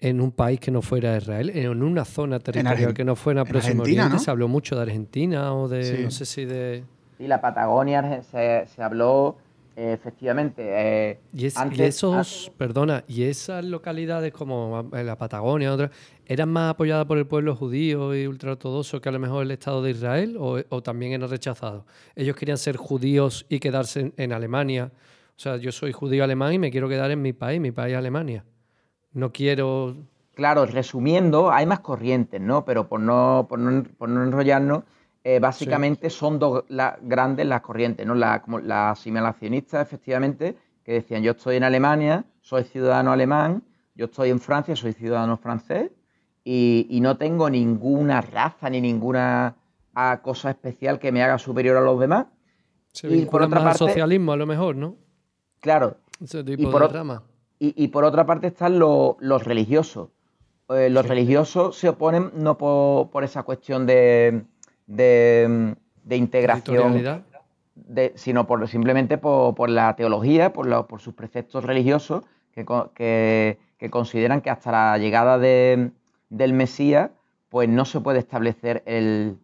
[0.00, 3.82] en un país que no fuera Israel, en una zona territorial que no fuera Próximo
[3.82, 4.18] Oriente.
[4.18, 6.84] Se habló mucho de Argentina o de, no sé si de...
[7.16, 9.38] Sí, la Patagonia se, habló,
[9.74, 10.62] efectivamente.
[10.66, 11.46] Eh, ¿Y,
[11.82, 15.90] esos, perdona, y esas localidades como la Patagonia, otras,
[16.26, 19.82] eran más apoyadas por el pueblo judío y ultraortodoxo que a lo mejor el Estado
[19.82, 21.82] de Israel o, también eran rechazados?
[22.14, 24.92] Ellos querían ser judíos y quedarse en, Alemania.
[25.38, 27.94] O sea, yo soy judío alemán y me quiero quedar en mi país, mi país
[27.94, 28.44] Alemania.
[29.12, 29.94] No quiero...
[30.34, 32.64] Claro, resumiendo, hay más corrientes, ¿no?
[32.64, 34.82] Pero por no, por no, por no enrollarnos,
[35.22, 36.64] eh, básicamente son dos
[37.02, 38.16] grandes las corrientes, ¿no?
[38.16, 43.62] La, como la asimilacionista, efectivamente, que decían yo estoy en Alemania, soy ciudadano alemán,
[43.94, 45.92] yo estoy en Francia, soy ciudadano francés,
[46.42, 49.54] y, no tengo ninguna raza ni ninguna
[49.94, 52.26] ah, cosa especial que me haga superior a los demás.
[53.04, 54.96] y por otra parte, socialismo a lo mejor, ¿no?
[55.60, 55.96] Claro.
[56.20, 57.22] y por,
[57.58, 60.08] Y, por otra parte están los religiosos.
[60.70, 64.44] Eh, los religiosos se oponen no por esa cuestión de
[64.88, 65.76] de,
[66.10, 67.24] integración,
[67.74, 73.58] de, sino por, simplemente por, la teología, por, por sus preceptos religiosos, que,
[73.90, 77.10] consideran que hasta la llegada del Mesías,
[77.50, 79.38] pues no se puede establecer el,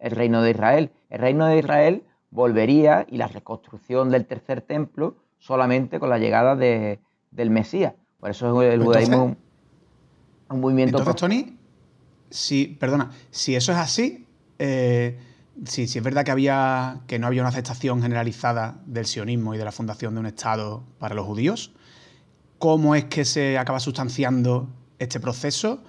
[0.00, 0.90] reino de Israel.
[1.10, 6.56] El reino de Israel volvería y la reconstrucción del tercer templo solamente con la llegada
[6.56, 7.94] de, del Mesías.
[8.20, 9.36] Por eso es el judaísmo
[10.48, 10.98] un, movimiento.
[10.98, 11.56] Entonces, Tony,
[12.30, 14.26] si, perdona, si eso es así,
[14.58, 15.18] eh,
[15.64, 19.58] sí, sí es verdad que, había, que no había una aceptación generalizada del sionismo y
[19.58, 21.72] de la fundación de un Estado para los judíos.
[22.58, 25.82] ¿Cómo es que se acaba sustanciando este proceso?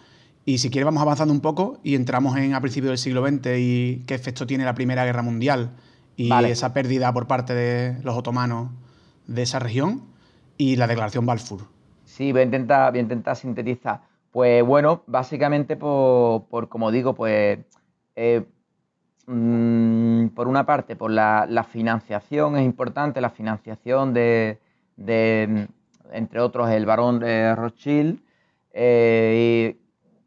[0.46, 3.48] Y si quiere vamos avanzando un poco y entramos en a principios del siglo XX
[3.58, 5.72] y qué efecto tiene la Primera Guerra Mundial
[6.24, 8.72] y esa pérdida por parte de los otomanos
[9.28, 10.04] de esa región
[10.58, 11.62] y la declaración Balfour.
[12.06, 14.02] Sí, voy a intentar, voy a intentar sintetizar.
[14.32, 17.60] Pues bueno, básicamente por, por como digo, pues
[18.16, 18.46] eh,
[19.32, 24.58] Mm, por una parte, por la, financiación es importante, la financiación de,
[26.12, 28.22] entre otros, el barón de Rothschild,
[28.74, 29.76] eh,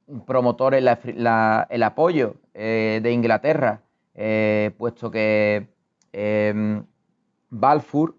[0.09, 3.81] y promotores, el apoyo eh, de Inglaterra,
[4.15, 5.67] eh, puesto que
[7.51, 8.17] Balfour,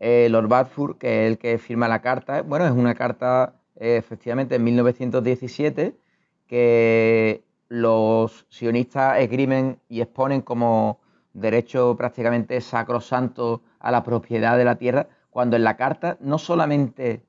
[0.00, 4.64] Lord Balfour, que es el que firma la carta, bueno, es una carta efectivamente en
[4.64, 5.96] 1917
[6.46, 11.00] que los sionistas esgrimen y exponen como
[11.32, 17.22] derecho prácticamente sacrosanto a la propiedad de la tierra, cuando en la carta no solamente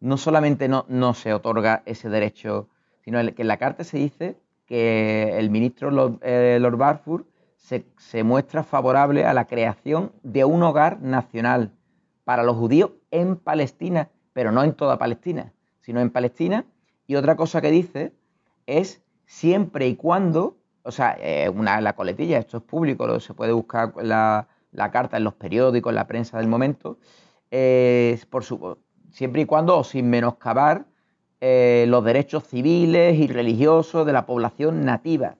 [0.00, 2.68] no, solamente no, no se otorga ese derecho,
[3.02, 7.26] sino que en la carta se dice que el ministro Lord, eh, Balfour
[7.66, 11.72] se, muestra favorable a la creación de un hogar nacional
[12.24, 16.64] para los judíos en Palestina, pero no en toda Palestina, sino en Palestina.
[17.06, 18.12] Y otra cosa que dice
[18.66, 21.18] es siempre y cuando, o sea,
[21.52, 24.48] una, la coletilla, esto es público, se puede buscar la,
[24.92, 26.98] carta en los periódicos, en la prensa del momento,
[28.30, 28.78] por su,
[29.10, 30.86] siempre y cuando, sin menoscabar
[31.40, 35.36] eh, los derechos civiles y religiosos de la población nativa.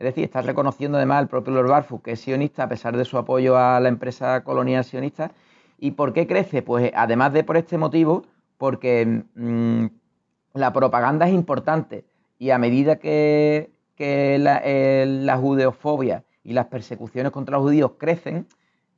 [0.00, 3.04] Es decir, está reconociendo además el propio Lord Barfoot que es sionista a pesar de
[3.04, 5.30] su apoyo a la empresa colonial sionista.
[5.78, 6.62] ¿Y por qué crece?
[6.62, 8.24] Pues además de por este motivo,
[8.56, 9.84] porque mm,
[10.54, 12.06] la propaganda es importante.
[12.38, 18.46] Y a medida que, la, judeofobia y las persecuciones contra los judíos crecen,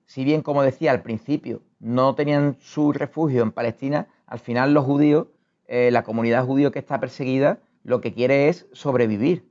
[0.04, 4.84] si bien, como decía al principio, no tenían su refugio en Palestina, al final los
[4.84, 5.26] judíos,
[5.66, 9.50] eh, la comunidad judía que está perseguida, lo que quiere es sobrevivir.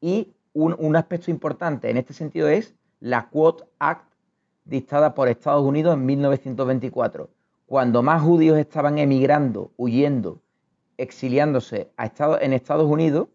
[0.00, 4.12] Y un, aspecto importante en este sentido es la Quote Act
[4.64, 7.30] dictada por Estados Unidos en 1924.
[7.66, 10.42] Cuando más judíos estaban emigrando, huyendo
[10.96, 13.28] exiliándose a en Estados Unidos,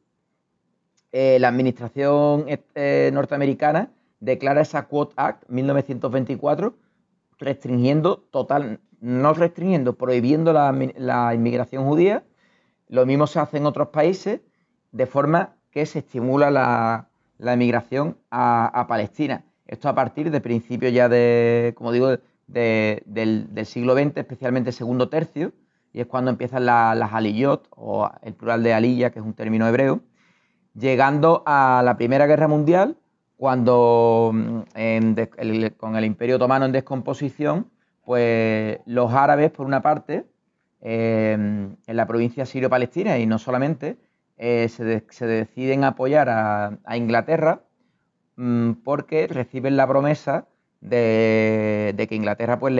[1.12, 6.76] eh, la administración eh, norteamericana declara esa Quote Act 1924
[7.38, 12.24] restringiendo total, no restringiendo, prohibiendo la, inmigración judía.
[12.88, 14.42] Lo mismo se hace en otros países,
[14.92, 19.44] de forma que se estimula la, la inmigración a, Palestina.
[19.68, 25.52] Esto a partir de principios ya de, como digo, del, siglo XX, especialmente segundo tercio,
[25.92, 29.68] y es cuando empiezan las aliyot, o el plural de aliyah, que es un término
[29.68, 30.00] hebreo,
[30.76, 32.96] llegando a la Primera Guerra Mundial,
[33.36, 34.32] cuando
[35.78, 37.70] con el Imperio Otomano en descomposición,
[38.06, 40.26] pues los árabes, por una parte,
[40.80, 43.98] em, en la provincia sirio-palestina, y no solamente,
[44.38, 47.62] eh, se, deciden apoyar a, Inglaterra
[48.36, 50.48] mm, porque reciben la promesa
[50.82, 52.74] de, que Inglaterra pues,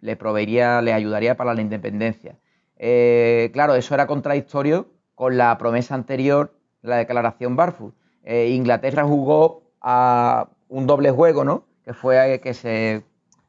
[0.00, 2.36] le proveería, le ayudaría para la independencia.
[2.82, 7.94] Eh, claro, eso era contradictorio con la promesa anterior, la declaración Barfoot.
[8.24, 11.64] Eh, Inglaterra jugó a un doble juego, ¿no?
[11.84, 13.04] Que fue que se,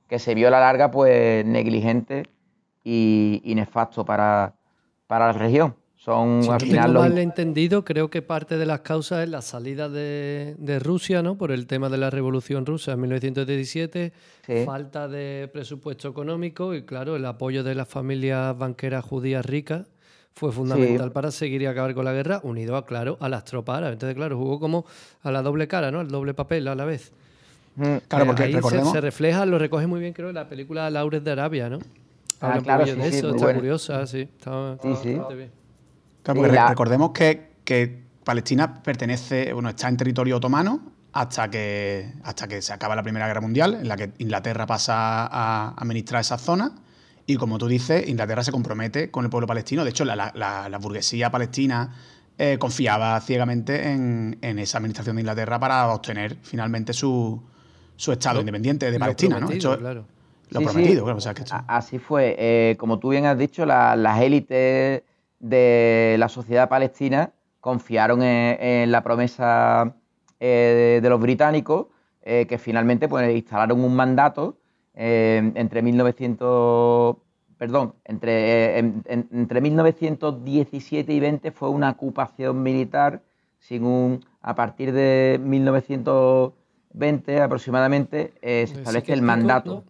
[0.09, 2.25] que se vio a la larga pues negligente
[2.83, 4.55] y, nefasto para,
[5.07, 5.75] para la región.
[6.03, 9.87] Son si al final mal entendido, creo que parte de las causas es la salida
[9.87, 11.37] de, Rusia, ¿no?
[11.37, 14.11] Por el tema de la Revolución Rusa en 1917,
[14.65, 19.85] falta de presupuesto económico y, claro, el apoyo de las familias banqueras judías ricas
[20.33, 23.77] fue fundamental para seguir y acabar con la guerra, unido, a, claro, a las tropas
[23.77, 23.93] árabes.
[23.93, 24.85] Entonces, claro, jugó como
[25.21, 26.01] a la doble cara, ¿no?
[26.01, 27.11] El doble papel a la vez.
[27.75, 31.23] Mm, claro, porque ahí se, refleja, lo recoge muy bien, creo, en la película Laures
[31.23, 31.77] de Arabia, ¿no?
[32.39, 34.21] Ah, claro, sí, de eso, está curiosa, sí.
[34.21, 35.19] Está, sí, sí.
[35.35, 35.60] Bien.
[36.23, 40.79] Claro, porque recordemos que, que, Palestina pertenece, bueno, está en territorio otomano
[41.11, 45.25] hasta que, hasta que se acaba la Primera Guerra Mundial, en la que Inglaterra pasa
[45.25, 46.71] a administrar esa zona.
[47.25, 49.83] Y como tú dices, Inglaterra se compromete con el pueblo palestino.
[49.83, 51.95] De hecho, la, burguesía palestina
[52.37, 57.41] eh, confiaba ciegamente en, esa administración de Inglaterra para obtener finalmente su,
[57.97, 59.39] estado independiente de Palestina.
[59.39, 59.47] ¿no?
[59.47, 60.05] claro.
[60.49, 61.19] Lo prometido, claro.
[61.67, 62.35] Así fue.
[62.37, 65.03] Eh, como tú bien has dicho, las élites
[65.41, 69.95] de la sociedad palestina confiaron en, la promesa
[70.39, 71.87] eh, de, los británicos
[72.21, 74.57] eh, que finalmente pues, instalaron un mandato
[74.93, 77.17] eh, entre 1900
[77.57, 83.21] perdón, entre, entre 1917 y 20 fue una ocupación militar
[83.59, 89.83] sin un, a partir de 1920 aproximadamente se establece el mandato,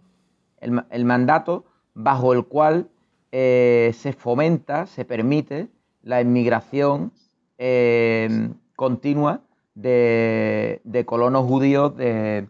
[0.59, 2.89] el mandato bajo el cual
[3.31, 5.69] eh, se fomenta, se permite
[6.03, 7.13] la inmigración
[7.57, 9.41] eh, continua
[9.73, 12.47] de, colonos judíos de,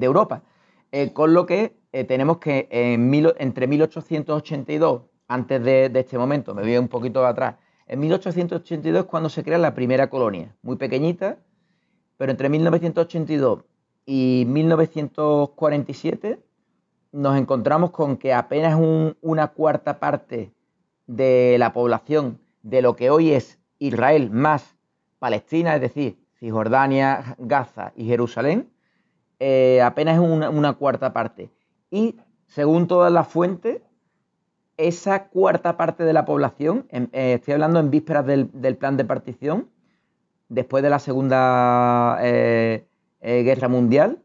[0.00, 0.42] Europa.
[0.90, 1.76] Eh, con lo que
[2.08, 7.54] tenemos que entre 1882, antes de, este momento, me voy un poquito atrás,
[7.86, 11.38] en 1882 es cuando se crea la primera colonia, muy pequeñita,
[12.16, 13.62] pero entre 1982
[14.06, 16.40] y 1947
[17.14, 18.76] nos encontramos con que apenas
[19.20, 20.52] una cuarta parte
[21.06, 24.76] de la población de lo que hoy es Israel más
[25.20, 28.68] Palestina, es decir, Cisjordania, Gaza y Jerusalén,
[29.38, 31.50] eh, apenas una, una cuarta parte.
[31.88, 32.16] Y
[32.48, 33.80] según todas las fuentes,
[34.76, 39.68] esa cuarta parte de la población, eh, estoy hablando en vísperas del, plan de partición,
[40.48, 42.84] después de la Segunda eh,
[43.20, 44.20] Guerra Mundial,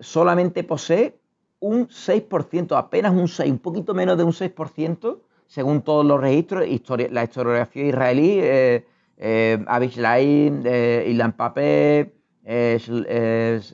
[0.00, 1.19] solamente posee
[1.60, 6.64] un 6%, apenas un 6, un poquito menos de un 6%, según todos los registros,
[7.10, 12.80] la historiografía israelí, eh, eh, eh Ilan Papé, eh,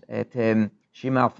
[0.08, 1.30] este, Shima,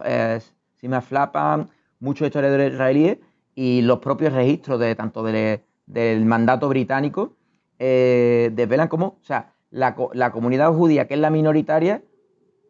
[1.01, 1.67] Flapa,
[2.01, 3.19] muchos historiadores israelíes
[3.55, 7.37] y los propios registros de tanto del mandato británico
[7.79, 12.03] desvelan cómo, o sea, la, la comunidad judía, que es la minoritaria,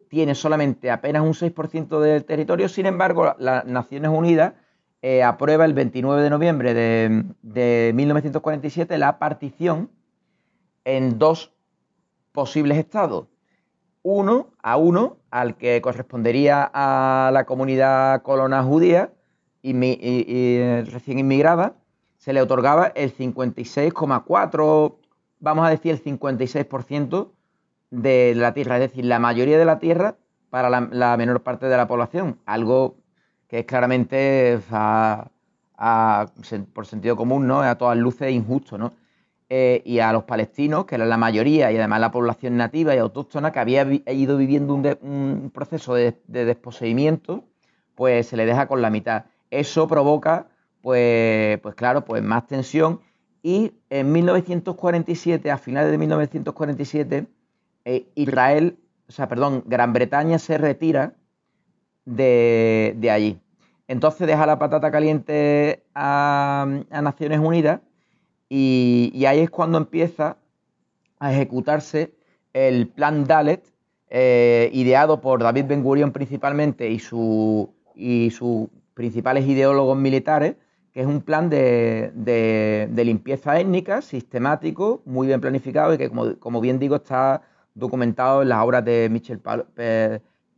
[0.09, 4.53] tiene solamente apenas un 6% del territorio, sin embargo, las Naciones Unidas
[5.01, 9.91] eh, aprueba el 29 de noviembre de, 1947 la partición
[10.85, 11.53] en dos
[12.31, 13.27] posibles estados.
[14.01, 19.11] Uno a uno, al que correspondería a la comunidad colona judía
[19.61, 19.73] y,
[20.83, 21.75] recién inmigrada,
[22.17, 24.95] se le otorgaba el 56,4,
[25.39, 27.31] vamos a decir el 56%
[27.89, 30.17] de la tierra, es decir, la mayoría de la tierra
[30.49, 32.97] para la, menor parte de la población, algo
[33.47, 34.59] que es claramente
[36.73, 37.61] por sentido común, ¿no?
[37.61, 38.93] a todas luces injusto, ¿no?
[39.49, 42.97] Eh, y a los palestinos, que era la mayoría y además la población nativa y
[42.97, 47.45] autóctona que había ido viviendo un, proceso de, desposeimiento,
[47.95, 49.25] pues se le deja con la mitad.
[49.49, 50.47] Eso provoca,
[50.81, 52.99] pues, pues claro, pues más tensión
[53.41, 57.27] y en 1947, a finales de 1947,
[57.89, 61.13] eh, Israel, o sea, perdón, Gran Bretaña se retira
[62.03, 63.39] de, allí.
[63.87, 67.79] Entonces deja la patata caliente a, Naciones Unidas
[68.49, 70.35] y, ahí es cuando empieza
[71.19, 72.13] a ejecutarse
[72.51, 73.63] el plan Dalet,
[74.09, 80.57] eh, ideado por David Ben Gurion principalmente y, su, y sus principales ideólogos militares,
[80.91, 86.79] que es un plan de, limpieza étnica, sistemático, muy bien planificado y que, como bien
[86.79, 87.43] digo, está
[87.77, 89.39] documentado en las obras de Michel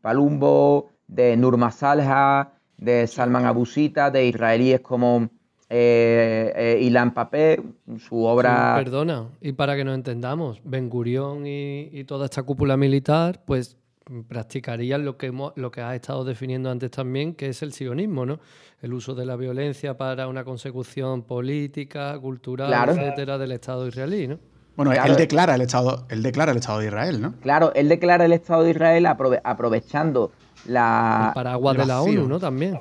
[0.02, 5.30] Palumbo, de Nurma Salha, de Salman Abusita, de israelíes como
[5.70, 7.62] eh, eh, Ilan Papé,
[7.98, 8.76] su obra...
[8.78, 13.78] perdona, y para que nos entendamos, Ben Gurión y, toda esta cúpula militar, pues
[14.28, 18.40] practicarían lo que, lo que has estado definiendo antes también, que es el sionismo, ¿no?
[18.82, 24.40] El uso de la violencia para una consecución política, cultural, etcétera, del Estado israelí, ¿no?
[24.80, 27.34] Bueno, él declara el Estado, él declara el Estado de Israel, ¿no?
[27.42, 30.32] Claro, él declara el Estado de Israel aprovechando
[30.66, 31.26] la.
[31.28, 32.40] El paraguas de la ONU, ¿no?
[32.40, 32.80] También.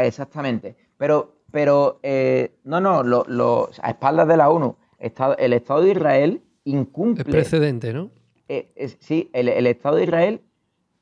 [0.00, 0.76] exactamente.
[0.96, 6.40] Pero, pero eh, no, no, lo, a espaldas de la ONU, el Estado de Israel
[6.62, 7.24] incumple.
[7.24, 8.12] Es precedente, ¿no?
[8.48, 10.42] Eh, sí, el, Estado de Israel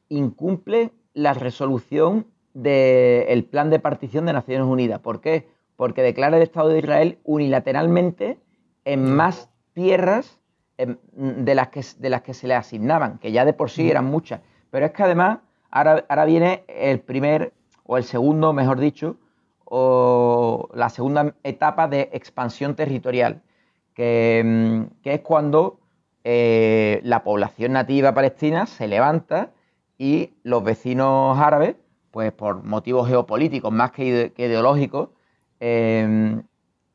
[0.09, 2.25] incumple la resolución
[2.55, 5.01] del plan de partición de Naciones Unidas.
[5.01, 5.51] ¿Por qué?
[5.77, 8.39] Porque declara el Estado de Israel unilateralmente
[8.87, 10.39] en más tierras
[10.79, 13.91] em, de, las que, de las que se le asignaban, que ya de por sí
[13.91, 14.41] eran muchas.
[14.71, 15.39] Pero es que además
[15.71, 17.53] ahora, ahora viene el primer,
[17.85, 19.17] o el segundo, mejor dicho,
[19.65, 23.43] o la segunda etapa de expansión territorial,
[23.95, 25.79] que, em, que es cuando
[26.25, 29.51] eh, la población nativa palestina se levanta
[29.99, 31.77] y los vecinos árabes,
[32.11, 35.09] pues por motivos geopolíticos más que, ideológicos,
[35.61, 36.43] em,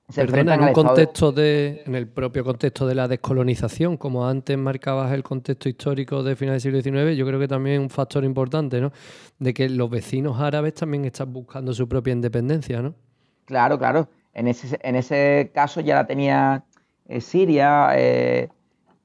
[0.09, 1.83] se Perdona, en un contexto de...
[1.85, 6.63] en el propio contexto de la descolonización, como antes marcabas el contexto histórico de finales
[6.63, 8.93] del siglo XIX, yo creo que también es un factor importante, ¿no?
[9.37, 12.95] De que los vecinos árabes también están buscando su propia independencia, ¿no?
[13.43, 14.07] Claro, claro.
[14.33, 16.63] En ese, en ese caso ya la tenía
[17.07, 18.47] eh, Siria, eh,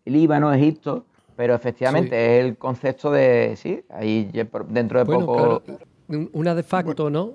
[0.04, 4.30] Líbano, Egipto, pero efectivamente es el concepto de, sí, ahí
[4.68, 5.62] dentro de poco...
[6.32, 7.34] una de facto, ¿no?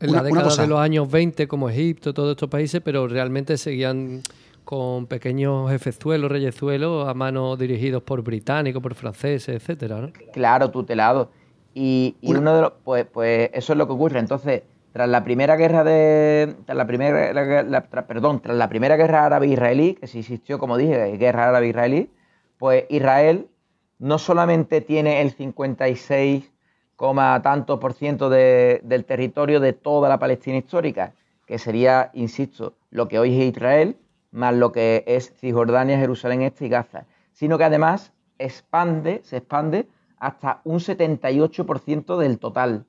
[0.00, 4.22] En la década de los años 20, como Egipto, todos estos países, pero realmente seguían
[4.64, 10.12] con pequeños jefezuelos, reyezuelos, a mano dirigidos por británicos, por franceses, etcétera, ¿no?
[10.32, 11.28] Claro, tutelados.
[11.72, 14.18] Y, uno de los, pues, pues eso es lo que ocurre.
[14.18, 16.56] Entonces, tras la primera guerra de.
[16.64, 17.86] Tras la primera.
[18.08, 22.10] perdón, tras la primera guerra árabe-israelí, que sí existió, como dije, guerra árabe-israelí,
[22.58, 23.46] pues Israel
[23.98, 26.50] no solamente tiene el 56,
[26.96, 31.12] tantos por ciento del territorio de toda la Palestina histórica,
[31.46, 33.96] que sería, insisto, lo que hoy es Israel,
[34.32, 39.88] más lo que es Cisjordania, Jerusalén Este y Gaza, sino que además expande, se expande
[40.18, 42.84] hasta un 78% del total.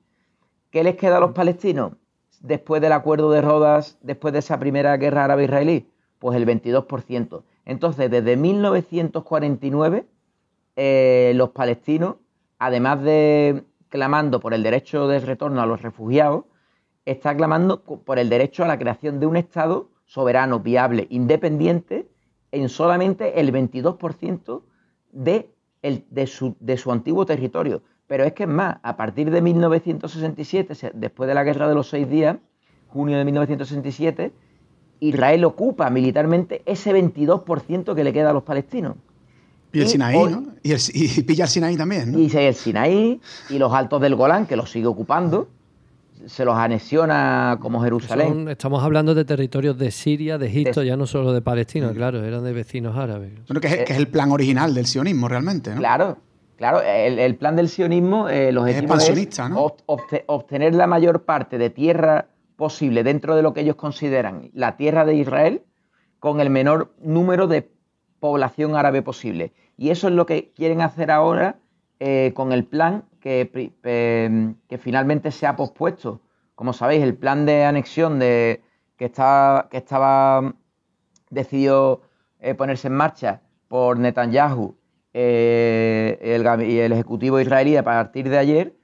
[0.70, 1.92] ¿Qué les queda a los palestinos
[2.40, 5.86] después del acuerdo de Rodas, después de esa primera guerra árabe-israelí?
[6.18, 7.42] Pues el 22%.
[7.64, 10.06] Entonces, desde 1949,
[10.76, 12.16] eh, los palestinos,
[12.58, 16.44] además de clamando por el derecho de retorno a los refugiados,
[17.04, 22.08] está clamando por el derecho a la creación de un Estado soberano, viable, independiente,
[22.52, 24.62] en solamente el 22%
[25.12, 25.50] de,
[25.82, 27.82] de, su, de su antiguo territorio.
[28.06, 31.88] Pero es que es más, a partir de 1967, después de la Guerra de los
[31.88, 32.38] Seis Días,
[32.88, 34.32] junio de 1967,
[35.00, 38.96] Israel ocupa militarmente ese 22% que le queda a los palestinos.
[39.78, 40.44] Y el Sinaí, ¿no?
[40.62, 42.18] Y, pilla el Sinaí también, ¿no?
[42.18, 43.20] Y el Sinaí
[43.50, 45.48] y los altos del Golán, que los sigue ocupando,
[46.26, 48.48] se los anexiona como Jerusalén.
[48.48, 51.94] estamos hablando de territorios de Siria, de Egipto, ya no solo de Palestina, mm.
[51.94, 53.32] claro, eran de vecinos árabes.
[53.46, 55.78] Bueno, que, es, que es el plan original del sionismo realmente, ¿no?
[55.78, 56.18] Claro,
[56.58, 58.82] Claro, el, plan del sionismo, eh, los es,
[60.26, 62.26] obtener la mayor parte de tierra
[62.56, 65.62] posible dentro de lo que ellos consideran la tierra de Israel
[66.18, 67.70] con el menor número de
[68.18, 69.52] población árabe posible.
[69.78, 71.56] Y eso es lo que quieren hacer ahora
[72.00, 73.72] eh, con el plan que,
[74.80, 76.20] finalmente se ha pospuesto.
[76.56, 78.62] Como sabéis, el plan de anexión de,
[78.96, 80.54] que, está, que estaba
[81.30, 82.02] decidido
[82.40, 84.76] eh, ponerse en marcha por Netanyahu
[85.14, 88.74] eh, el, y el Ejecutivo israelí a partir de ayer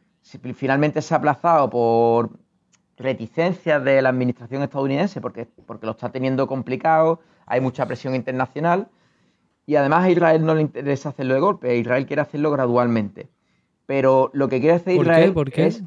[0.55, 2.31] finalmente se ha aplazado por
[2.97, 5.49] reticencias de la administración estadounidense porque
[5.83, 8.89] lo está teniendo complicado, hay mucha presión internacional
[9.67, 13.29] y además a Israel no le interesa hacerlo de golpe, Israel quiere hacerlo gradualmente.
[13.87, 15.67] Pero lo que quiere hacer Israel ¿Por qué?
[15.67, 15.83] es...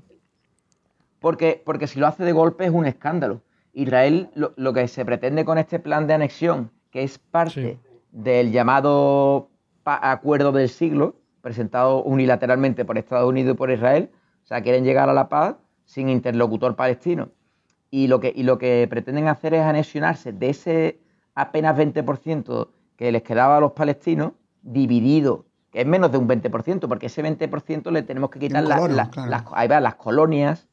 [1.19, 3.41] Porque, porque si lo hace de golpe es un escándalo.
[3.73, 7.79] Israel lo, que se pretende con este plan de anexión, que es parte
[8.11, 9.49] del llamado
[9.83, 14.09] acuerdo del siglo, presentado unilateralmente por Estados Unidos y por Israel.
[14.43, 15.55] O sea, quieren llegar a la paz
[15.85, 17.29] sin interlocutor palestino.
[17.89, 20.99] Y lo que, y lo que pretenden hacer es anexionarse de ese
[21.35, 22.67] apenas 20%
[22.97, 27.23] que les quedaba a los palestinos, dividido, que es menos de un 20%, porque ese
[27.23, 28.89] 20% le tenemos que quitar las,
[29.81, 30.67] las colonias,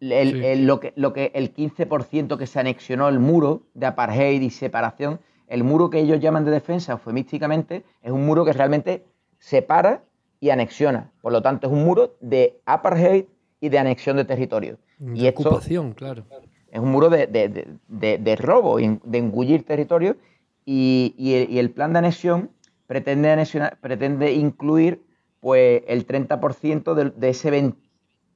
[0.00, 4.50] el, lo, que, lo que, el 15% que se anexionó el muro de apartheid y
[4.50, 9.04] separación, el muro que ellos llaman de defensa eufemísticamente es un muro que realmente
[9.38, 10.02] separa
[10.38, 11.10] y anexiona.
[11.20, 13.24] Por lo tanto, es un muro de apartheid
[13.60, 14.78] y de anexión de territorio.
[14.98, 16.24] De y ocupación, claro.
[16.70, 20.16] Es un muro de, de, de, de robo, de engullir territorio.
[20.64, 22.50] Y, el, plan de anexión
[22.86, 25.02] pretende, anexionar, pretende incluir
[25.40, 27.74] pues, el 30% de, ese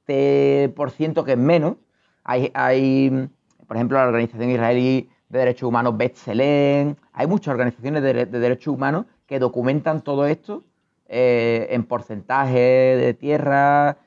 [0.07, 1.77] 20% que es menos.
[2.23, 3.29] Hay, hay,
[3.67, 9.05] por ejemplo, la organización israelí de derechos humanos Betzelén, hay muchas organizaciones de, derechos humanos
[9.25, 10.63] que documentan todo esto
[11.07, 13.97] eh, en porcentaje de tierra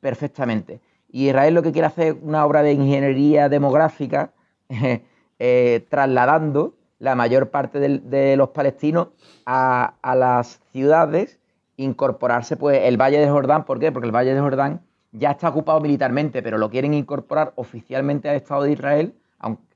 [0.00, 0.80] perfectamente.
[1.08, 4.32] Y Israel lo que quiere hacer es una obra de ingeniería demográfica
[5.38, 9.08] eh, trasladando la mayor parte de, los palestinos
[9.46, 11.40] a, a, las ciudades,
[11.76, 13.90] incorporarse pues el Valle de Jordán, ¿por qué?
[13.90, 18.36] Porque el Valle de Jordán ya está ocupado militarmente, pero lo quieren incorporar oficialmente al
[18.36, 19.14] Estado de Israel,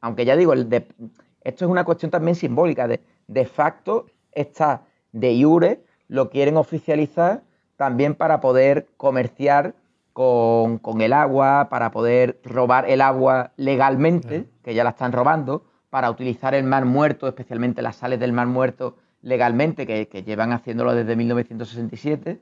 [0.01, 5.83] aunque ya digo, esto es una cuestión también simbólica, de, de facto está de jure,
[6.09, 7.43] lo quieren oficializar
[7.77, 9.75] también para poder comerciar
[10.13, 15.65] con, el agua, para poder robar el agua legalmente, que ya la están robando,
[15.95, 20.51] para utilizar el mar muerto, especialmente las sales del mar muerto legalmente, que, que llevan
[20.51, 22.41] haciéndolo desde 1967,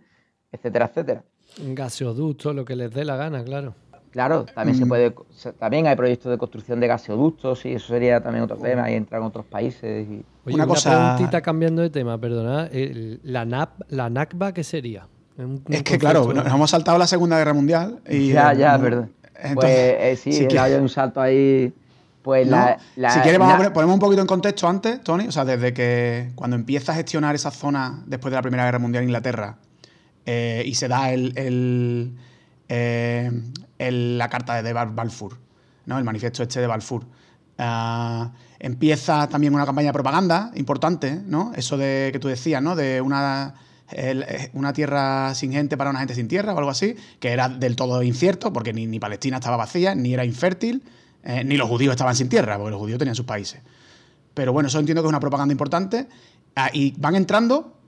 [0.50, 1.22] etcétera, etcétera.
[1.62, 3.74] Un gaseoducto, lo que les dé la gana, claro.
[4.10, 4.88] Claro, también se mm.
[4.88, 5.14] puede,
[5.58, 9.20] también hay proyectos de construcción de gaseoductos y eso sería también otro tema y entrar
[9.20, 10.08] en otros países.
[10.08, 10.24] Y...
[10.50, 11.12] una, cosa...
[11.12, 12.70] preguntita cambiando de tema, perdona.
[12.72, 15.08] la, NAP, la NACBA, ¿qué sería?
[15.68, 18.32] es que claro, nos hemos saltado la Segunda Guerra Mundial y...
[18.32, 19.12] Ya, ya, perdón.
[19.56, 21.74] pues eh, sí, si hay un salto ahí...
[22.22, 25.26] Pues la, si quieres, vamos a ponemos un poquito en contexto antes, Tony.
[25.26, 28.78] O sea, desde que cuando empieza a gestionar esa zona después de la Primera Guerra
[28.78, 29.56] Mundial en Inglaterra,
[30.24, 32.14] eh, y se da el,
[32.68, 33.30] eh,
[33.78, 35.38] la carta de Balfour,
[35.86, 35.98] ¿no?
[35.98, 37.04] el manifiesto este de Balfour.
[37.58, 41.52] Ah, empieza también una campaña de propaganda importante, ¿no?
[41.54, 42.76] Eso de que tú decías, ¿no?
[42.76, 43.54] De una,
[44.54, 47.76] una tierra sin gente para una gente sin tierra o algo así, que era del
[47.76, 50.82] todo incierto, porque ni, Palestina estaba vacía, ni era infértil,
[51.24, 53.60] eh, ni los judíos estaban sin tierra, porque los judíos tenían sus países.
[54.34, 56.08] Pero bueno, eso entiendo que es una propaganda importante.
[56.54, 57.82] Ah, y van entrando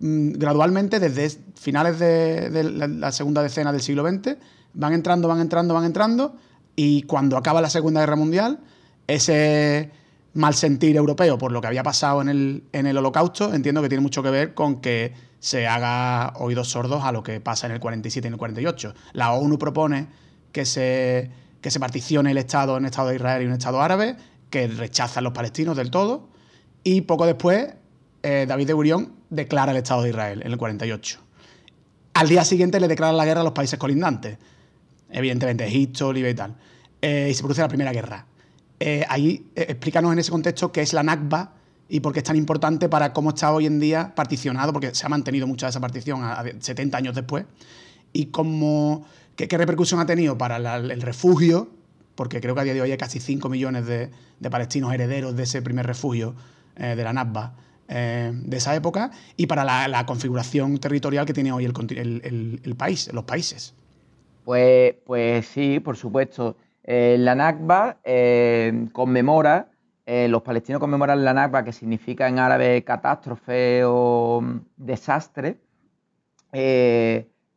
[0.00, 4.36] Mm, gradualmente desde finales de, la, segunda decena del siglo XX,
[4.72, 6.36] van entrando, van entrando, van entrando,
[6.74, 8.60] y cuando acaba la Segunda Guerra Mundial,
[9.06, 9.90] ese
[10.32, 13.90] mal sentir europeo por lo que había pasado en el, en el Holocausto, entiendo que
[13.90, 17.72] tiene mucho que ver con que se haga oídos sordos a lo que pasa en
[17.72, 18.94] el 47 y en el 48.
[19.12, 20.06] La ONU propone
[20.52, 24.16] que se, que se particione el Estado en Estado de Israel y un Estado árabe,
[24.50, 26.28] que rechazan los palestinos del todo,
[26.82, 27.74] y poco después
[28.22, 31.20] eh, David de Gurión declara el Estado de Israel en el 48.
[32.14, 34.38] Al día siguiente le declara la guerra a los países colindantes,
[35.10, 36.56] evidentemente Egipto, Libia y tal,
[37.00, 38.26] eh, y se produce la Primera Guerra.
[38.78, 41.54] Eh, ahí explícanos en ese contexto qué es la Nakba
[41.90, 45.04] y por qué es tan importante para cómo está hoy en día particionado, porque se
[45.04, 47.44] ha mantenido mucha de esa partición a, 70 años después,
[48.12, 49.04] y cómo,
[49.48, 51.68] qué, repercusión ha tenido para el refugio,
[52.14, 54.10] porque creo que a día de hoy hay casi 5 millones de,
[54.50, 56.34] palestinos herederos de ese primer refugio
[56.76, 57.54] de la Nakba.
[57.92, 63.24] Eh, de esa época y para la, configuración territorial que tiene hoy el, país, los
[63.24, 63.74] países.
[64.44, 66.56] Pues, pues sí, por supuesto.
[66.84, 69.72] Eh, la Nakba eh, conmemora,
[70.06, 74.40] los palestinos conmemoran la Nakba, que significa en árabe catástrofe o
[74.76, 75.58] desastre.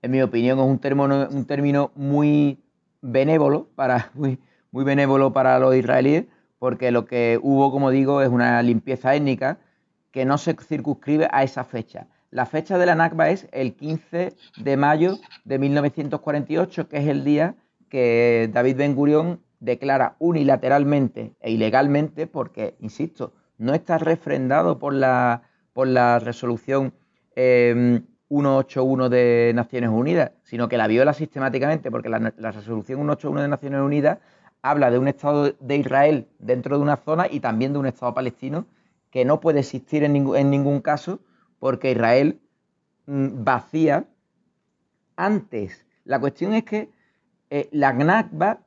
[0.04, 2.60] En mi opinión es un término, un término muy
[3.02, 4.38] benévolo para, muy,
[4.72, 6.26] benévolo para los israelíes,
[6.60, 9.58] porque lo que hubo, como digo, es una limpieza étnica
[10.12, 12.08] que no se circunscribe a esa fecha.
[12.30, 17.24] La fecha de la Nakba es el 15 de mayo de 1948, que es el
[17.24, 17.56] día
[17.90, 25.44] que David Ben Gurión declara unilateralmente e ilegalmente, porque, insisto, no está refrendado por la,
[25.74, 26.94] por la resolución
[28.34, 32.20] 181 em, de Naciones Unidas, sino que la viola sistemáticamente, porque la,
[32.52, 34.20] resolución 181 de Naciones Unidas
[34.62, 38.14] habla de un Estado de Israel dentro de una zona y también de un Estado
[38.14, 38.66] palestino
[39.12, 40.14] que no puede existir en,
[40.50, 41.20] ningún caso
[41.60, 42.40] porque Israel
[43.06, 44.06] mm, vacía
[45.16, 45.86] antes.
[46.06, 46.90] La cuestión es que
[47.50, 48.60] eh, la Nakba,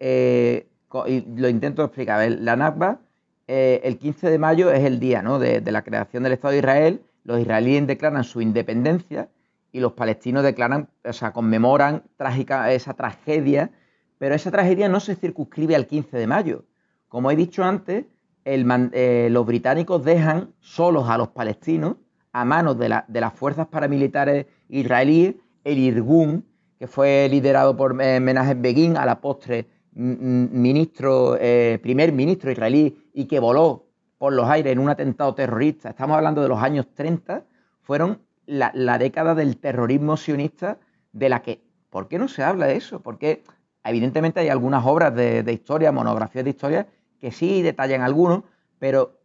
[0.00, 0.66] eh,
[1.06, 2.98] y lo intento explicar, la Nakba,
[3.46, 7.02] eh, el 15 de mayo es el día de, la creación del Estado de Israel,
[7.30, 9.30] los israelíes declaran su independencia
[9.70, 13.70] y los palestinos declaran, o sea, conmemoran trágica, esa tragedia,
[14.18, 16.64] pero esa tragedia no se circunscribe al 15 de mayo.
[17.06, 18.06] Como he dicho antes,
[18.44, 21.96] eh, los británicos dejan solos a los palestinos
[22.32, 26.44] a manos de, las fuerzas paramilitares israelíes, el Irgun,
[26.80, 32.96] que fue liderado por eh, Menachem Begin, a la postre ministro, eh, primer ministro israelí,
[33.12, 33.89] y que voló
[34.20, 37.42] por los aires en un atentado terrorista, estamos hablando de los años 30,
[37.80, 40.76] fueron la, década del terrorismo sionista
[41.12, 43.00] de la que, ¿por qué no se habla de eso?
[43.00, 43.42] Porque
[43.82, 46.86] evidentemente hay algunas obras de, de historia, monografías de historia,
[47.18, 48.42] que sí detallan algunos,
[48.78, 49.22] pero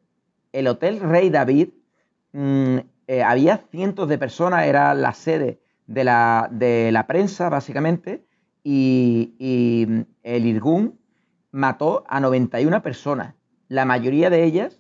[0.54, 1.72] el Hotel Rey David
[2.32, 2.78] mm,
[3.08, 8.26] eh, había cientos de personas, era la sede de la, de la prensa básicamente,
[8.64, 10.98] y, mm, el Irgun
[11.52, 13.36] mató a 91 personas.
[13.68, 14.80] la mayoría de ellas,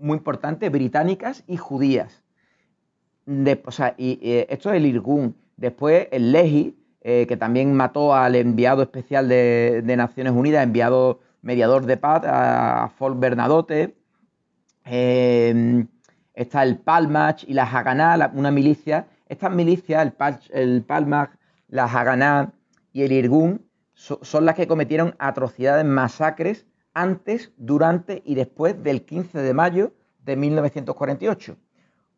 [0.00, 2.22] muy importante, británicas y judías.
[3.64, 5.36] o sea, y, esto es el Irgun.
[5.56, 11.86] Después el Lehi, eh, que también mató al enviado especial de, Naciones Unidas, enviado mediador
[11.86, 13.94] de paz, a, Folk Bernadotte.
[14.86, 15.86] Eh,
[16.34, 19.06] está el Palmach y la Haganá, una milicia.
[19.28, 20.14] Estas milicias, el,
[20.52, 21.30] el Palmach,
[21.68, 22.52] la Haganá
[22.92, 29.38] y el Irgun, son las que cometieron atrocidades, masacres antes, durante y después del 15
[29.38, 29.92] de mayo
[30.24, 31.56] de 1948.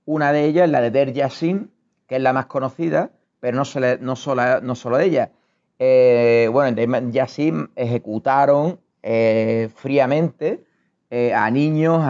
[0.04, 1.70] Una de ellas es la de Der Yassin,
[2.06, 3.10] que es la más conocida,
[3.40, 5.30] pero no, solo, no ella.
[5.78, 10.64] Eh, bueno, en Yassin ejecutaron eh, fríamente
[11.10, 12.02] eh, a niños,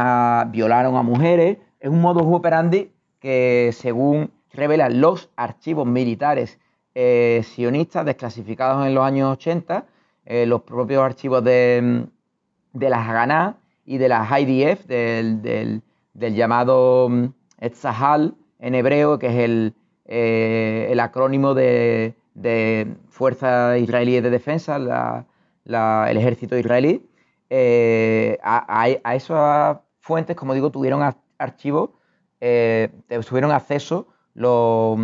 [0.50, 1.58] violaron a mujeres.
[1.80, 6.58] Es un modus operandi que, según revelan los archivos militares
[6.94, 9.86] sionistas desclasificados en los años 80,
[10.44, 12.06] los propios archivos de,
[12.72, 15.82] de las Haganah y de las IDF, del,
[16.14, 17.26] llamado mm,
[17.58, 19.74] Etzahal en hebreo, que es el,
[20.06, 22.14] eh, acrónimo de,
[23.08, 24.76] Fuerza Israelí de Defensa,
[25.66, 27.06] el ejército israelí.
[27.50, 31.02] Eh, a, esas fuentes, como digo, tuvieron
[31.38, 31.90] archivos,
[32.40, 32.88] eh,
[33.28, 34.98] tuvieron acceso los,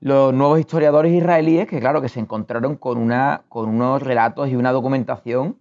[0.00, 4.56] los nuevos historiadores israelíes que, claro, que se encontraron con, una, con unos relatos y
[4.56, 5.56] una documentación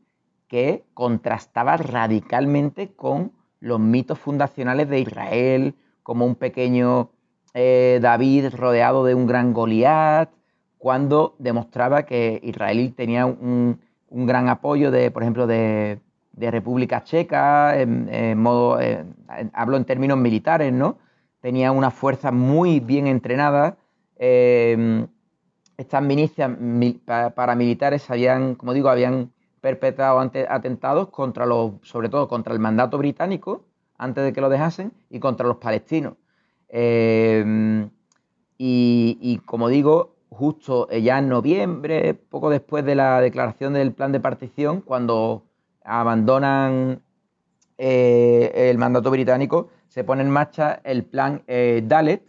[0.47, 7.09] que contrastaba radicalmente con los mitos fundacionales de Israel, como un pequeño
[7.53, 10.29] eh, David rodeado de un gran Goliat,
[10.77, 13.79] cuando demostraba que Israel tenía un,
[14.09, 15.99] gran apoyo de, por ejemplo, de,
[16.39, 18.45] República Checa, en,
[19.53, 20.99] hablo en términos militares, ¿no?
[21.41, 23.75] Tenía una fuerza muy bien entrenada.
[24.17, 25.07] Eh,
[25.77, 26.51] estas milicias
[27.35, 29.31] paramilitares habían, como digo, habían
[29.61, 33.65] perpetrado atentados contra los, sobre todo contra el mandato británico,
[33.97, 36.13] antes de que lo dejasen, y contra los palestinos.
[36.69, 37.89] Em,
[38.57, 44.19] y, como digo, justo ya en noviembre, poco después de la declaración del plan de
[44.19, 45.43] partición, cuando
[45.83, 47.01] abandonan
[47.77, 52.23] eh, el mandato británico, se pone en marcha el plan eh, Dalet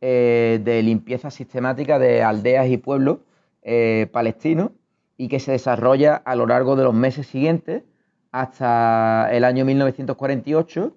[0.00, 3.18] eh, de limpieza sistemática de aldeas y pueblos
[4.10, 4.70] palestinos
[5.20, 7.82] y que se desarrolla a lo largo de los meses siguientes
[8.32, 10.96] hasta el año 1948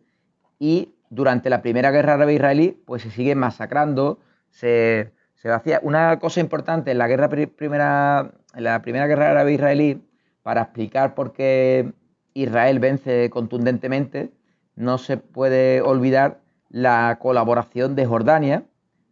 [0.60, 4.20] y durante la Primera Guerra Árabe Israelí pues se sigue masacrando,
[4.50, 9.56] se, se hacía una cosa importante en la guerra primera en la Primera Guerra Árabe
[9.56, 10.02] Israelí
[10.42, 11.92] para explicar por qué
[12.34, 14.32] Israel vence contundentemente,
[14.78, 18.64] no se puede olvidar la colaboración de Jordania,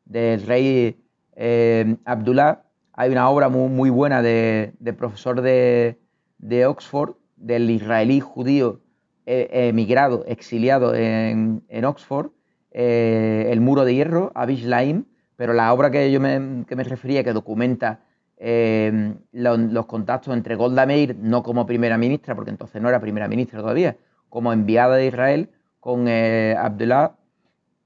[0.05, 1.03] del rey
[1.35, 2.63] eh, Abdullah,
[3.01, 5.97] hay una obra muy, buena de, profesor de,
[6.67, 8.81] Oxford, del israelí judío
[9.25, 12.29] eh, emigrado, exiliado en, Oxford,
[12.69, 16.83] eh, El muro de hierro, Abish Laim, pero la obra que yo me, que me
[16.83, 18.01] refería, que documenta
[18.37, 23.27] eh, los, contactos entre Golda Meir, no como primera ministra, porque entonces no era primera
[23.27, 23.97] ministra todavía,
[24.29, 25.49] como enviada de Israel
[25.79, 27.15] con Abdullah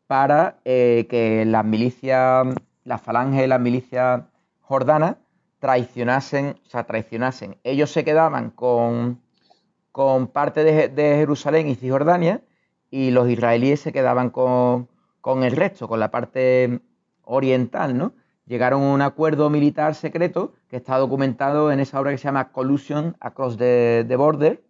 [0.07, 2.47] para que las milicias,
[2.83, 4.23] las falanges, las milicias
[4.67, 5.19] Jordana
[5.59, 7.57] traicionasen, o sea, traicionasen.
[7.63, 9.21] Ellos se quedaban con,
[9.91, 12.41] con parte de, Jerusalén y Cisjordania
[12.89, 14.87] y los israelíes se quedaban con,
[15.43, 16.81] el resto, con la parte
[17.23, 18.13] oriental, ¿no?
[18.45, 22.51] Llegaron a un acuerdo militar secreto que está documentado en esa obra que se llama
[22.51, 24.61] Collusion Across the, Border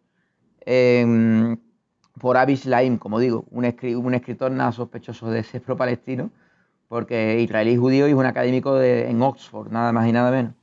[2.19, 6.31] por Abish Laim, como digo, un, un escritor nada sospechoso de ser pro-palestino,
[6.87, 10.53] porque israelí judío y es un académico de, en Oxford, nada más y nada menos.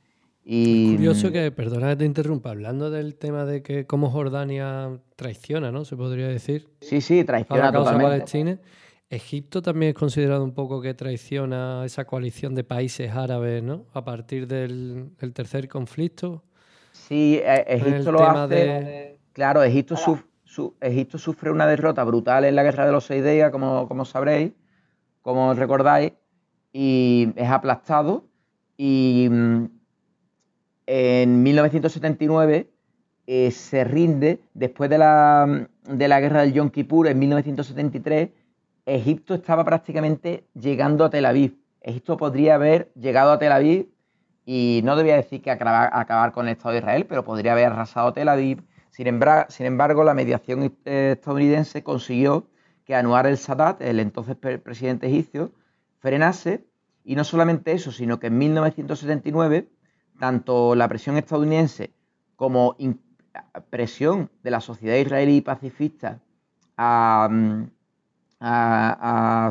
[0.45, 5.71] Y, curioso que, perdona que te interrumpa, hablando del tema de que cómo Jordania traiciona,
[5.71, 5.85] ¿no?
[5.85, 6.67] Se podría decir.
[6.81, 8.59] Sí, sí, traiciona a la causa palestina.
[9.09, 13.85] Egipto también es considerado un poco que traiciona esa coalición de países árabes, ¿no?
[13.93, 16.43] A partir del, tercer conflicto.
[16.91, 19.19] Sí, e, Egipto lo hace.
[19.31, 19.95] Claro, Egipto,
[20.81, 24.51] Egipto sufre una derrota brutal en la guerra de los seis días, como, como sabréis
[25.23, 26.13] como recordáis,
[26.71, 28.25] y es aplastado.
[28.77, 29.65] Y mm,
[30.85, 32.69] en 1979
[33.25, 38.29] eh, se rinde, después de la, de la guerra del Yom Kippur, en 1973,
[38.85, 41.57] Egipto estaba prácticamente llegando a Tel Aviv.
[41.81, 43.87] Egipto podría haber llegado a Tel Aviv
[44.45, 48.11] y no debía decir que acabar, con el Estado de Israel, pero podría haber arrasado
[48.11, 48.61] Tel Aviv.
[48.89, 52.45] Sin embargo, sin embargo la mediación eh, estadounidense consiguió
[52.85, 55.51] que Anwar el Sadat, el entonces presidente egipcio,
[55.99, 56.65] frenase,
[57.03, 59.69] y no solamente eso, sino que en 1979,
[60.19, 61.91] tanto la presión estadounidense
[62.35, 62.75] como
[63.69, 66.19] presión de la sociedad israelí pacifista
[66.77, 67.29] a,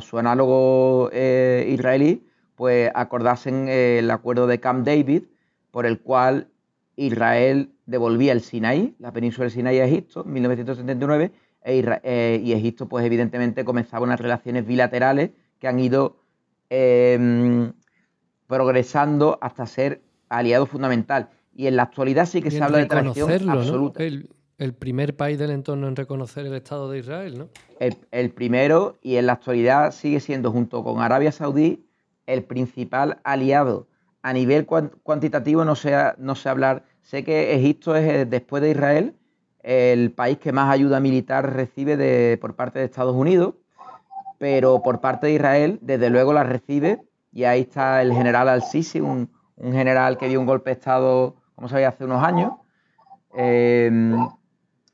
[0.03, 2.27] su análogo eh, israelí,
[2.57, 5.25] pues acordasen el acuerdo de Camp David,
[5.71, 6.49] por el cual
[6.97, 11.33] Israel devolvía el Sinaí, la península del Sinaí a Egipto, en 1979,
[11.65, 16.17] e eh, y Egipto, pues evidentemente comenzaba unas relaciones bilaterales que han ido
[16.71, 17.73] em,
[18.47, 21.31] progresando hasta ser aliado fundamental.
[21.55, 24.03] Y en la actualidad sí que se habla de traición absoluta.
[24.03, 27.49] El, primer país del entorno en reconocer el Estado de Israel, ¿no?
[28.13, 31.85] El, primero, y en la actualidad sigue siendo, junto con Arabia Saudí,
[32.27, 33.89] el principal aliado.
[34.23, 36.85] A nivel cuantitativo no sé, no sé hablar.
[37.03, 39.15] Sé que Egipto es, eh, después de Israel,
[39.63, 43.55] el país que más ayuda militar recibe de, por parte de Estados Unidos,
[44.39, 47.03] pero por parte de Israel, desde luego la recibe.
[47.33, 49.31] Y ahí está el general Al-Sisi, un,
[49.63, 52.53] un general que dio un golpe de Estado, como sabéis, hace unos años,
[53.35, 54.29] em,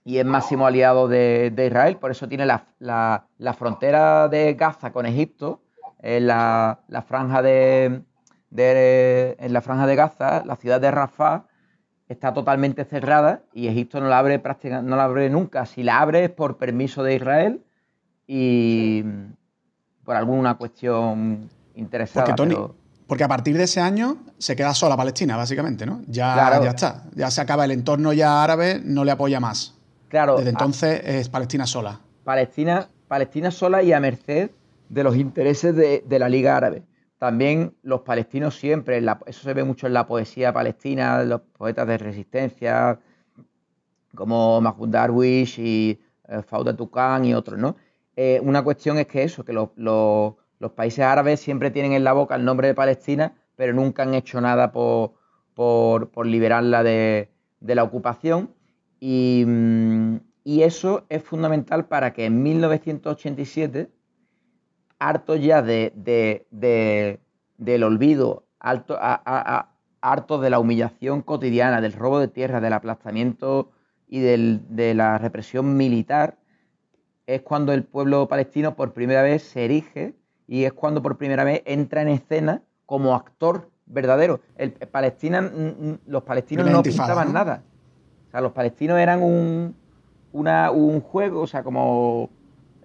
[0.05, 5.63] y es máximo aliado de, Israel, por eso tiene la, frontera de Gaza con Egipto,
[6.01, 8.03] en la, franja de,
[8.51, 11.47] en la franja de Gaza, la ciudad de Rafah,
[12.09, 15.67] está totalmente cerrada y Egipto no la abre prácticamente, no la abre nunca.
[15.67, 17.63] Si la abre es por permiso de Israel
[18.27, 19.05] y
[20.05, 22.35] por alguna cuestión interesada.
[23.07, 26.03] Porque a partir de ese año se queda sola Palestina, básicamente, ¿no?
[26.07, 27.05] Ya, ya está.
[27.15, 29.75] Ya se acaba el entorno ya árabe, no le apoya más.
[30.09, 30.37] Claro.
[30.37, 32.01] Desde entonces es Palestina sola.
[32.25, 34.51] Palestina, Palestina sola y a merced
[34.91, 36.83] de los intereses de, la Liga Árabe.
[37.19, 41.99] También los palestinos siempre, eso se ve mucho en la poesía palestina, los poetas de
[41.99, 43.01] resistencia,
[44.15, 46.77] como Mahmoud Darwish y eh, Fauda
[47.25, 47.77] y otros, ¿no?
[48.17, 49.71] Eh, una cuestión es que eso, que los
[50.59, 54.15] los países árabes siempre tienen en la boca el nombre de Palestina, pero nunca han
[54.15, 55.17] hecho nada por,
[56.27, 58.51] liberarla de, la ocupación.
[59.01, 63.91] Mm, y, eso es fundamental para que en 1987,
[64.99, 65.93] harto ya de,
[67.57, 68.99] del olvido, harto,
[70.01, 73.71] harto de la humillación cotidiana, del robo de tierra, del aplastamiento
[74.09, 76.39] y de la represión militar,
[77.27, 80.15] es cuando el pueblo palestino por primera vez se erige
[80.47, 84.41] y es cuando por primera vez entra en escena como actor verdadero.
[84.57, 85.51] El, Palestina,
[86.07, 87.63] los palestinos no pintaban nada.
[88.29, 89.75] O sea, los palestinos eran un,
[90.33, 92.31] un juego, o sea, como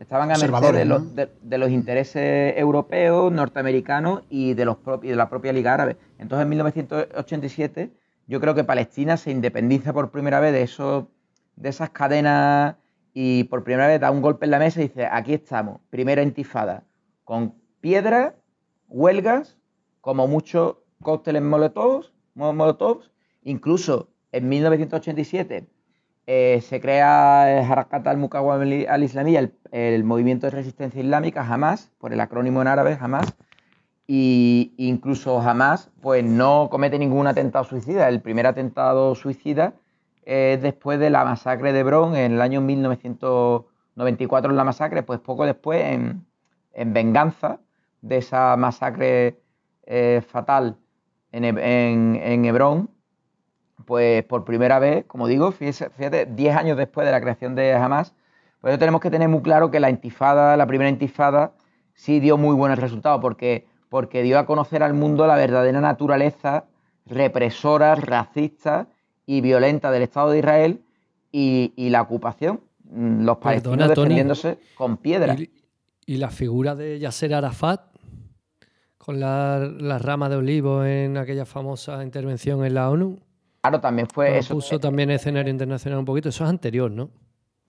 [0.04, 5.30] estaban a merced de, los, de, los intereses europeos, norteamericanos y de, los de la
[5.30, 5.98] propia Liga Árabe.
[6.20, 7.92] Entonces, en 1987,
[8.28, 11.06] yo creo que Palestina se independiza por primera vez de,
[11.56, 12.76] de esas cadenas
[13.14, 16.22] y por primera vez da un golpe en la mesa y dice, aquí estamos, primera
[16.22, 16.84] intifada
[17.24, 18.36] con piedra,
[18.90, 19.58] huelgas,
[20.02, 23.12] como muchos cócteles molotovs, molotovs.
[23.44, 25.68] Incluso en 1987
[26.26, 32.22] eh, se crea el Harakat al-Muqawam al-Islamí, el, movimiento de resistencia islámica, Hamas, por el
[32.22, 33.36] acrónimo en árabe, Hamas,
[34.08, 38.10] y incluso Hamas pues no comete ningún atentado suicida.
[38.10, 39.74] El primer atentado suicida
[40.26, 45.20] es después de la masacre de Hebrón en el año 1994 en la masacre, pues
[45.20, 46.26] poco después en,
[46.74, 47.60] en venganza
[48.02, 49.40] de esa masacre
[49.86, 50.78] eh, fatal
[51.34, 52.90] en, en, Hebrón,
[53.86, 58.14] pues por primera vez, como digo, fíjate, 10 años después de la creación de Hamas,
[58.62, 61.54] pues tenemos que tener muy claro que la intifada, la primera intifada,
[61.94, 66.66] sí dio muy buenos resultados, porque, porque dio a conocer al mundo la verdadera naturaleza
[67.06, 68.88] represora, racista
[69.26, 70.82] y violenta del Estado de Israel
[71.32, 72.62] y, la ocupación.
[72.86, 75.38] Mm, los palestinos defendiéndose con piedras.
[76.06, 77.82] Y la figura de Yasser Arafat,
[78.98, 83.20] con las ramas de olivo en aquella famosa intervención en la ONU.
[83.64, 84.56] Claro, también fue eso.
[84.56, 86.28] Puso también escenario internacional un poquito.
[86.28, 87.10] Eso es anterior, ¿no?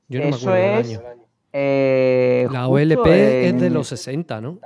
[0.08, 1.20] Yo no me acuerdo es, del año.
[1.52, 4.58] Eh, la OLP es de los 60, ¿no?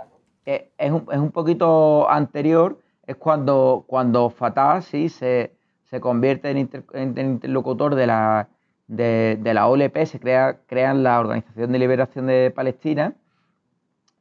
[0.46, 2.78] Eh, es, un, poquito anterior.
[3.06, 5.52] Es cuando, cuando Fatah sí se,
[6.00, 6.70] convierte en,
[7.18, 8.48] interlocutor de la,
[8.86, 13.12] de, la OLP, se crea, crean la Organización de Liberación de Palestina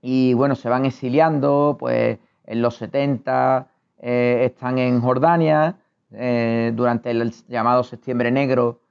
[0.01, 3.67] y bueno, se van exiliando, pues en los 70
[3.99, 5.77] eh, están en Jordania,
[6.11, 8.81] eh, durante el llamado Septiembre Negro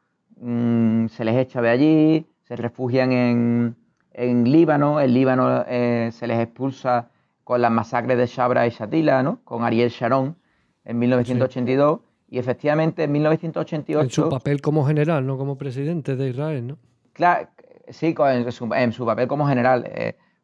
[0.41, 3.77] mm, se les echa de allí, se refugian en,
[4.13, 7.11] en Líbano, en Líbano eh, se les expulsa
[7.45, 9.41] con las masacres de Shabra y Shatila, ¿no?
[9.45, 10.37] con Ariel Sharon
[10.85, 12.01] en 1982.
[12.29, 14.05] Y efectivamente en 1988...
[14.05, 16.79] En su papel como general, no como presidente de Israel, ¿no?
[17.13, 17.49] Claro,
[17.89, 19.89] sí, en su, en su papel como general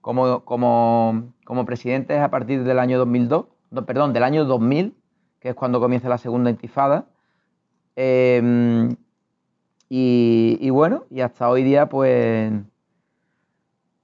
[0.02, 3.46] como, como, como presidente a partir del año 2002,
[3.86, 4.94] perdón, del año 2000,
[5.42, 7.06] que es cuando comienza la segunda intifada.
[7.96, 8.94] Em,
[9.94, 12.50] Y, bueno, y hasta hoy día, pues,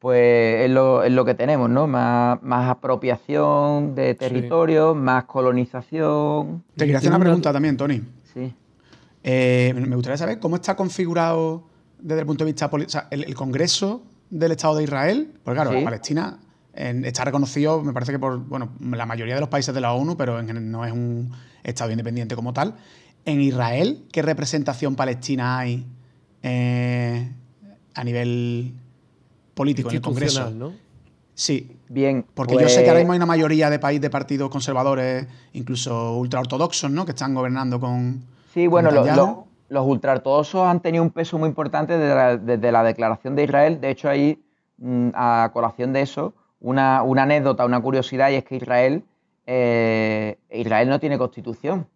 [0.01, 1.86] pues es lo, que tenemos, ¿no?
[1.86, 6.62] Más, más apropiación de territorio, más colonización.
[6.76, 8.03] Te quería hacer una pregunta también, Tony.
[8.34, 8.53] Sí.
[9.22, 11.62] Eh, me gustaría saber cómo está configurado
[11.99, 16.39] desde el punto de vista político, el, Congreso del Estado de Israel, porque claro, Palestina
[16.79, 20.16] está reconocido, me parece que por bueno, la mayoría de los países de la ONU,
[20.16, 21.33] pero no es un
[21.64, 22.74] Estado independiente como tal.
[23.24, 25.85] En Israel, ¿qué representación palestina hay
[26.43, 27.31] eh,
[27.95, 28.72] a nivel
[29.55, 30.51] político en el Congreso?
[30.51, 30.72] ¿no?
[31.35, 31.76] Sí.
[31.89, 32.24] Bien.
[32.35, 36.16] Porque yo sé que ahora mismo hay una mayoría de países de partidos conservadores, incluso
[36.16, 37.05] ultraortodoxos, ¿no?
[37.05, 38.22] Que están gobernando con.
[38.55, 43.45] Sí, bueno, lo, los ultraortodoxos han tenido un peso muy importante desde la, declaración de
[43.45, 43.81] Israel.
[43.81, 44.43] De hecho, ahí,
[44.79, 49.05] mm, a colación de eso, una, anécdota, una curiosidad, y es que Israel,
[49.47, 51.87] eh, Israel no tiene constitución.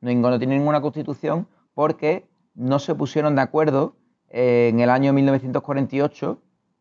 [0.00, 3.94] No, tiene ninguna constitución porque no se pusieron de acuerdo
[4.30, 6.38] eh, en el año 1948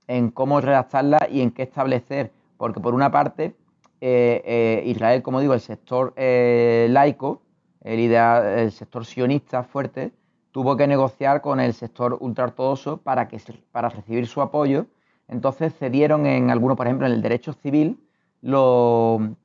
[0.08, 2.32] en cómo redactarla y en qué establecer.
[2.58, 3.56] Porque por una parte,
[4.02, 7.42] eh, Israel, como digo, el sector laico,
[7.82, 10.12] el, el sector sionista fuerte,
[10.52, 13.40] tuvo que negociar con el sector ultraortodoxo para, que,
[13.72, 14.86] para recibir su apoyo.
[15.32, 17.98] Entonces cedieron en algunos, por ejemplo, en el derecho civil,
[18.42, 19.36] lo,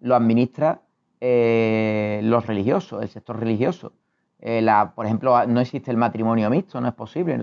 [0.00, 0.80] lo administra
[1.20, 3.92] eh, los religiosos, el sector religioso.
[4.38, 4.64] Eh,
[4.94, 7.38] por ejemplo, no existe el matrimonio mixto, no es posible.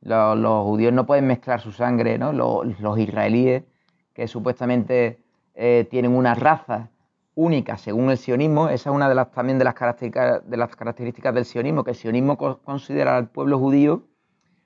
[0.00, 2.32] los judíos no pueden mezclar su sangre, ¿no?
[2.32, 3.64] los, israelíes,
[4.14, 5.18] que supuestamente
[5.54, 6.88] eh, tienen una raza
[7.34, 8.70] única según el sionismo.
[8.70, 11.90] Esa es una de las también de las características, de las características del sionismo, que
[11.90, 14.04] el sionismo considera al pueblo judío,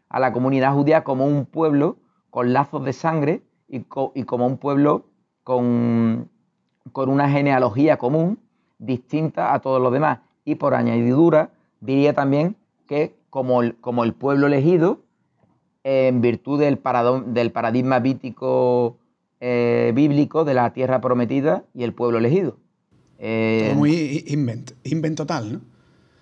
[0.08, 1.98] a la comunidad judía, como un pueblo
[2.30, 5.06] con lazos de sangre y, como un pueblo
[5.44, 6.28] con,
[6.92, 8.38] con, una genealogía común
[8.78, 10.20] distinta a todos los demás.
[10.44, 11.50] Y por añadidura,
[11.80, 12.56] diría también
[12.86, 15.00] que como el, como el pueblo elegido,
[15.84, 16.80] en virtud del,
[17.26, 18.98] del paradigma vítico
[19.40, 22.58] eh, bíblico de la tierra prometida y el pueblo elegido.
[23.18, 24.72] Eh, muy invent,
[25.52, 25.60] ¿no?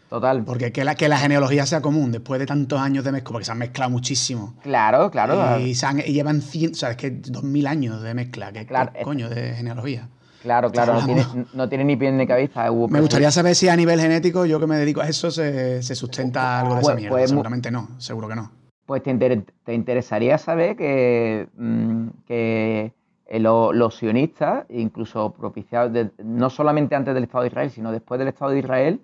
[0.08, 0.42] Total.
[0.44, 3.44] Porque que la, que la genealogía sea común después de tantos años de mezcla, porque
[3.44, 4.54] se han mezclado muchísimo.
[4.62, 5.60] Claro, claro.
[5.60, 9.54] Y, llevan 100, o sea, es que 2000 años de mezcla, que claro, coño de
[9.54, 10.08] genealogía.
[10.42, 11.00] Claro, claro,
[11.52, 12.70] no tiene, ni pie ni cabeza.
[12.70, 16.60] Me gustaría saber si a nivel genético, yo que me dedico a eso, se, sustenta
[16.60, 17.16] algo de esa pues, mierda.
[17.16, 18.50] Pues, Seguramente no, seguro que no.
[18.86, 22.92] Pues te, interesaría saber que, mm, que
[23.26, 25.92] eh, los sionistas, incluso propiciados,
[26.24, 29.00] no solamente antes del Estado de Israel, sino después del Estado de Israel,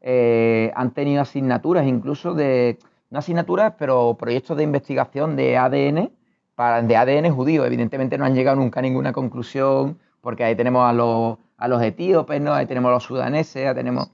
[0.00, 2.78] eh, han tenido asignaturas, incluso de,
[3.10, 6.10] no asignaturas, pero proyectos de investigación de ADN,
[6.54, 7.64] para, de ADN judío.
[7.64, 11.82] Evidentemente no han llegado nunca a ninguna conclusión, porque ahí tenemos a los, a los
[11.82, 12.52] etíopes, ¿no?
[12.52, 14.10] ahí tenemos a los sudaneses, ahí tenemos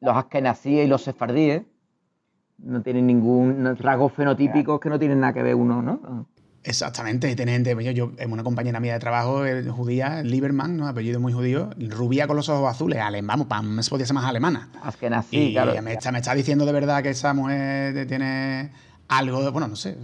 [0.00, 1.62] los askenazíes y los sefardíes.
[2.58, 6.26] No tienen ningún rasgo fenotípico que no tienen nada que ver uno, ¿no?
[6.68, 7.74] Exactamente, tenente.
[7.82, 9.42] Yo, yo, una compañera mía de trabajo
[9.74, 10.86] judía, Lieberman, ¿no?
[10.86, 14.68] apellido muy judío, rubia con los ojos azules, alemán, vamos, se podía ser más alemana.
[15.00, 15.80] Que nací, claro.
[15.80, 18.70] Me está, me está diciendo de verdad que esa mujer tiene
[19.08, 19.96] algo, de, bueno, no sé.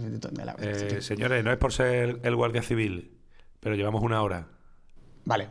[0.59, 3.11] Eh, señores, no es por ser el guardia civil,
[3.59, 4.47] pero llevamos una hora.
[5.23, 5.49] Vale.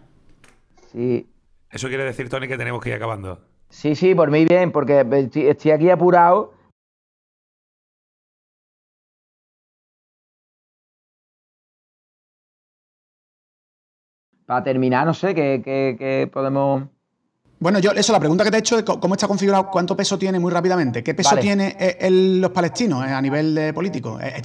[0.91, 1.29] Sí.
[1.71, 3.41] Eso quiere decir, Tony, que tenemos que ir acabando.
[3.71, 5.07] Sí, sí, por mí bien, porque
[5.49, 6.55] estoy aquí apurado
[14.47, 16.85] para terminar, no sé, ¿qué, podemos...?
[17.59, 20.19] Bueno, yo, eso, la pregunta que te he hecho es cómo está configurado, cuánto peso
[20.19, 21.03] tiene muy rápidamente.
[21.03, 24.19] ¿Qué peso tiene eh, los palestinos eh, a nivel de político?
[24.21, 24.43] Eh,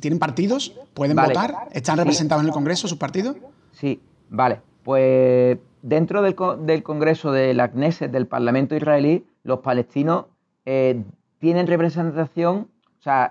[0.00, 0.74] ¿Tienen partidos?
[0.94, 1.68] ¿Pueden votar?
[1.72, 3.36] ¿Están representados en el Congreso sus partidos?
[3.72, 4.60] Sí, vale.
[4.84, 10.26] Pues dentro del, del Congreso de la Knesset, del Parlamento israelí, los palestinos
[10.64, 12.68] tienen representación,
[12.98, 13.30] o sea,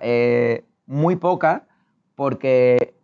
[0.85, 1.63] muy poca,
[2.15, 2.94] porque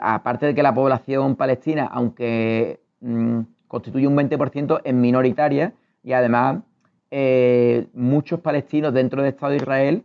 [0.00, 6.62] aparte de que la población palestina, aunque mm, constituye un 20%, es minoritaria y además
[7.10, 10.04] eh, muchos palestinos dentro del Estado de Israel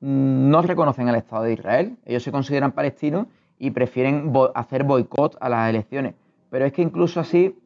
[0.00, 1.96] mm, no reconocen al Estado de Israel.
[2.04, 3.26] Ellos se consideran palestinos
[3.58, 6.14] y prefieren hacer boicot a las elecciones.
[6.50, 7.56] Pero es que incluso así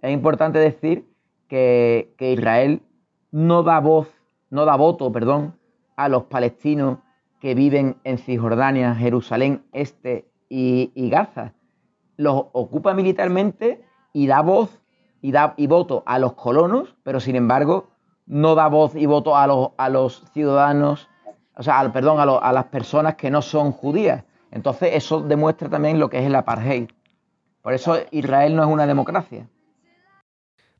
[0.00, 1.04] es importante decir
[1.48, 2.82] que, que Israel
[3.30, 4.08] no da voz,
[4.50, 5.54] no da voto, perdón,
[5.96, 6.98] a los palestinos
[7.40, 11.54] que viven en Cisjordania, Jerusalén Este y, Gaza.
[12.16, 14.80] Los ocupa militarmente y da voz
[15.22, 17.88] y, da, y voto a los colonos, pero sin embargo
[18.26, 21.08] no da voz y voto a los, a los ciudadanos,
[21.56, 24.24] o sea, perdón, a, a, las personas que no son judías.
[24.50, 26.90] Entonces eso demuestra también lo que es el apartheid.
[27.62, 29.48] Por eso Israel no es una democracia.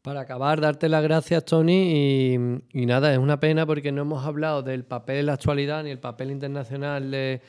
[0.02, 2.34] Para acabar, darte las gracias, Tony.
[2.72, 5.90] Y, nada, es una pena porque no hemos hablado del papel en la actualidad ni
[5.90, 7.40] el papel internacional de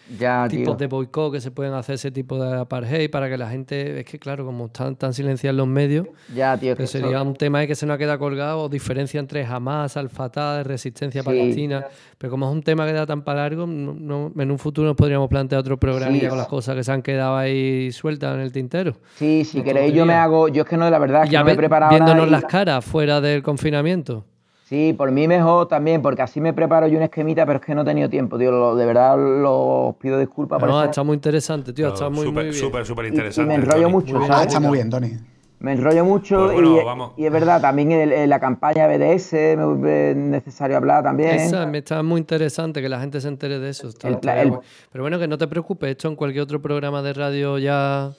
[0.49, 3.99] tipos de boicot que se pueden hacer, ese tipo de apartheid, para que la gente.
[4.01, 7.66] Es que, claro, como están tan silenciados los medios, ya, tío, que sería un tema
[7.66, 11.88] que se nos queda colgado, o diferencia entre Hamas, Al-Fatah, resistencia palestina.
[12.20, 14.95] Pero como es un tema que da tan para largo, no, en un futuro nos
[14.95, 18.51] podríamos plantear otro programa con las cosas que se han quedado ahí sueltas en el
[18.51, 18.93] tintero.
[19.16, 20.49] Sí, si queréis, yo me hago.
[20.49, 21.89] Yo es que no, la verdad, es que no me he preparado.
[21.89, 24.26] Viéndonos las caras fuera del confinamiento.
[24.66, 27.76] Sí, por mí mejor también, porque así me preparo yo una esquemita, pero es que
[27.76, 28.76] no he tenido tiempo, tío.
[28.76, 30.62] de verdad los pido disculpas.
[30.62, 31.89] No, está muy interesante, tío.
[31.89, 32.54] está muy, muy bien.
[32.56, 33.54] Súper, súper interesante.
[33.54, 35.12] Y, me enrollo mucho, Ah, está muy bien, Tony.
[35.60, 36.68] Me enrollo mucho pues
[37.16, 41.36] y, es verdad, también en, la campaña BDS es necesario hablar también.
[41.36, 43.89] Esa me está muy interesante que la gente se entere de eso.
[44.02, 48.12] Pero bueno, que no te preocupes, esto en cualquier otro programa de radio ya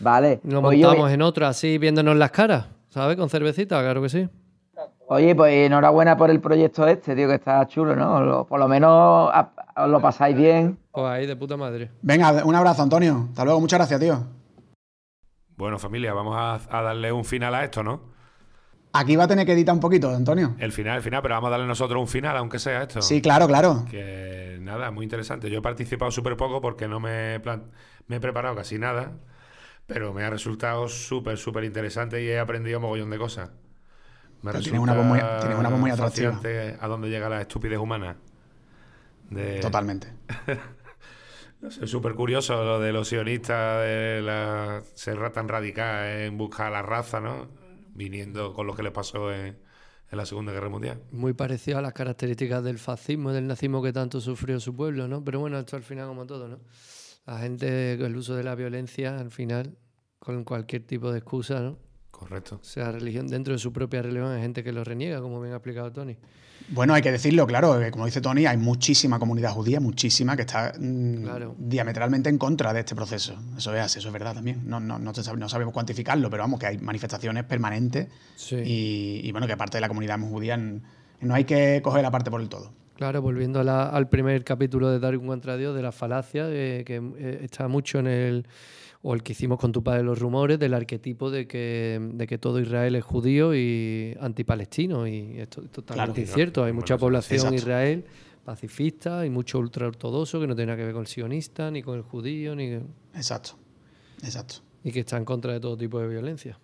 [0.00, 0.40] Vale.
[0.42, 2.66] lo montamos en otro, así viéndonos las caras.
[2.92, 3.16] ¿Sabes?
[3.16, 4.28] Con cervecita, claro que sí.
[5.08, 8.46] Oye, pues enhorabuena por el proyecto este, tío, que está chulo, ¿no?
[8.46, 9.32] Por lo menos
[9.76, 10.78] os lo pasáis bien.
[10.90, 11.90] Pues ahí, de puta madre.
[12.02, 13.28] Venga, un abrazo, Antonio.
[13.30, 14.22] Hasta luego, muchas gracias, tío.
[15.56, 18.12] Bueno, familia, vamos a, darle un final a esto, ¿no?
[18.92, 20.54] Aquí va a tener que editar un poquito, Antonio.
[20.58, 23.00] El final, el final, pero vamos a darle nosotros un final, aunque sea esto.
[23.00, 23.86] Sí, claro, claro.
[23.90, 25.48] Que nada, muy interesante.
[25.48, 27.40] Yo he participado súper poco porque no me,
[28.06, 29.12] me he preparado casi nada.
[29.92, 33.50] Pero me ha resultado súper, súper interesante y he aprendido un mogollón de cosas.
[34.42, 36.40] Me tiene una voz muy, tiene una voz muy atractiva.
[36.80, 38.16] A dónde llega la estupidez humana.
[39.60, 40.08] Totalmente.
[41.60, 46.72] no sé, súper curioso lo de los sionistas, de la ser tan radical en buscar
[46.72, 47.48] la raza, ¿no?
[47.94, 49.58] Viniendo con lo que les pasó en,
[50.10, 51.02] en la Segunda Guerra Mundial.
[51.12, 55.06] Muy parecido a las características del fascismo y del nazismo que tanto sufrió su pueblo,
[55.06, 55.22] ¿no?
[55.22, 56.60] Pero bueno, esto al final como todo, ¿no?
[57.26, 59.76] La gente, el uso de la violencia, al final,
[60.24, 61.76] con cualquier tipo de excusa, ¿no?
[62.12, 62.60] Correcto.
[62.62, 65.52] O sea, religión, dentro de su propia religión hay gente que lo reniega, como bien
[65.52, 66.16] ha explicado Tony.
[66.68, 70.74] Bueno, hay que decirlo, claro, como dice Tony, hay muchísima comunidad judía, muchísima, que está
[70.78, 73.36] mm, diametralmente en contra de este proceso.
[73.56, 74.62] Eso es, eso es verdad también.
[74.64, 78.06] No, no, no, sabemos cuantificarlo, pero vamos, que hay manifestaciones permanentes
[78.52, 82.40] y, bueno, que parte de la comunidad judía no hay que coger la parte por
[82.40, 82.70] el todo.
[82.94, 87.40] Claro, volviendo al primer capítulo de Darwin contra Dios, de la falacia, eh, que eh,
[87.42, 88.46] está mucho en el,
[89.02, 92.38] o el que hicimos con tu padre los rumores, del arquetipo de que, de que
[92.38, 95.08] todo Israel es judío y antipalestino.
[95.08, 96.62] Y esto es totalmente cierto.
[96.64, 98.04] Hay mucha población Israel
[98.44, 101.96] pacifista y mucho ultraortodoxo que no tiene nada que ver con el sionista, ni con
[101.96, 102.74] el judío, ni...
[103.14, 103.52] Exacto,
[104.22, 104.56] exacto.
[104.84, 106.58] Y que está en contra de todo tipo de violencia.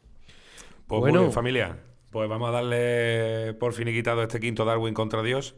[0.86, 1.76] Pues bueno, familia,
[2.11, 5.55] pues vamos a darle por finiquitado este quinto Darwin contra Dios.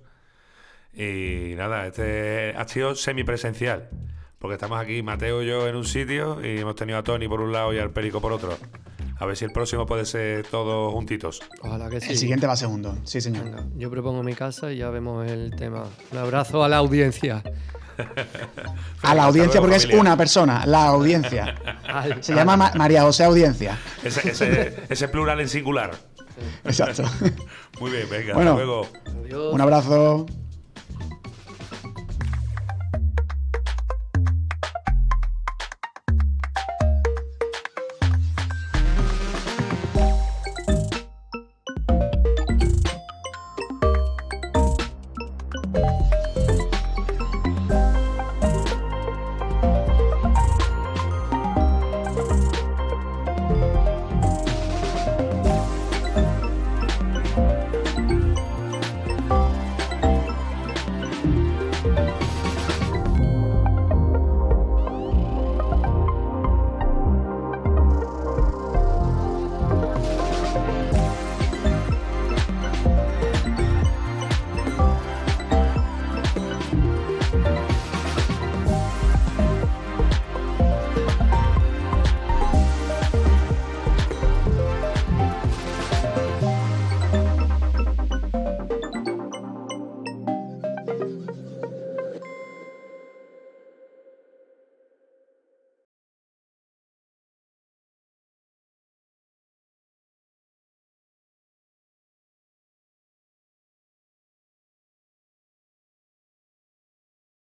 [0.93, 3.89] Y nada, este ha sido semipresencial.
[4.41, 7.43] Porque estamos aquí, Mateo y yo, en un sitio y hemos tenido a Tony por
[7.43, 8.57] un lado y al Perico por otro.
[9.19, 11.43] A ver si el próximo puede ser todos juntitos.
[11.61, 12.13] Ojalá que sí.
[12.13, 13.45] El siguiente va segundo, sí, señor.
[13.77, 15.85] yo propongo mi casa y ya vemos el tema.
[16.11, 17.43] Un abrazo a la audiencia.
[19.03, 21.55] a la audiencia, porque es una persona, la audiencia.
[22.21, 23.79] Se llama María José Audiencia.
[24.03, 25.91] Ese, plural en singular.
[26.65, 27.03] Exacto.
[27.79, 28.89] Muy bien, venga, hasta luego.
[29.53, 30.25] Un abrazo.